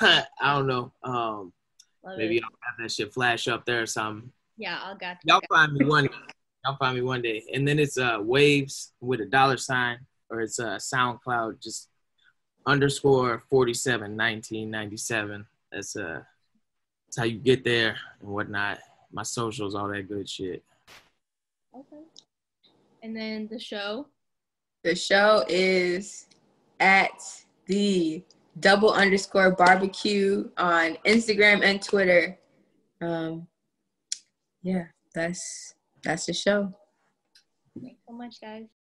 I 0.00 0.24
don't 0.54 0.66
know. 0.66 0.92
Um, 1.02 1.52
Love 2.04 2.18
maybe 2.18 2.36
it. 2.36 2.42
I'll 2.44 2.50
have 2.50 2.78
that 2.80 2.92
shit 2.92 3.12
flash 3.12 3.48
up 3.48 3.64
there 3.64 3.82
or 3.82 3.86
something. 3.86 4.30
Yeah, 4.56 4.78
I'll 4.82 4.96
got 4.96 5.18
Y'all 5.24 5.40
find 5.48 5.72
me 5.72 5.84
one. 5.84 6.08
Y'all 6.64 6.76
find 6.76 6.96
me 6.96 7.02
one 7.02 7.22
day, 7.22 7.44
and 7.52 7.66
then 7.66 7.78
it's 7.78 7.98
uh 7.98 8.18
waves 8.20 8.92
with 9.00 9.20
a 9.20 9.26
dollar 9.26 9.56
sign, 9.56 9.98
or 10.30 10.40
it's 10.40 10.58
uh 10.58 10.76
SoundCloud 10.76 11.62
just 11.62 11.88
underscore 12.66 13.44
forty 13.48 13.74
seven 13.74 14.16
nineteen 14.16 14.70
ninety 14.70 14.96
seven. 14.96 15.46
That's 15.70 15.96
uh, 15.96 16.20
that's 17.06 17.18
how 17.18 17.24
you 17.24 17.38
get 17.38 17.64
there 17.64 17.96
and 18.20 18.30
whatnot. 18.30 18.78
My 19.12 19.22
socials, 19.22 19.74
all 19.74 19.88
that 19.88 20.08
good 20.08 20.28
shit. 20.28 20.64
Okay. 21.74 22.02
And 23.02 23.16
then 23.16 23.48
the 23.50 23.58
show. 23.58 24.08
The 24.82 24.94
show 24.94 25.44
is 25.48 26.26
at 26.80 27.22
the 27.66 28.22
double 28.60 28.92
underscore 28.92 29.50
barbecue 29.52 30.48
on 30.56 30.96
Instagram 31.04 31.62
and 31.62 31.82
Twitter. 31.82 32.38
Um, 33.00 33.46
yeah, 34.66 34.86
that's 35.14 35.74
that's 36.02 36.26
the 36.26 36.32
show. 36.32 36.74
Thanks 37.80 38.00
so 38.08 38.12
much, 38.12 38.40
guys. 38.40 38.76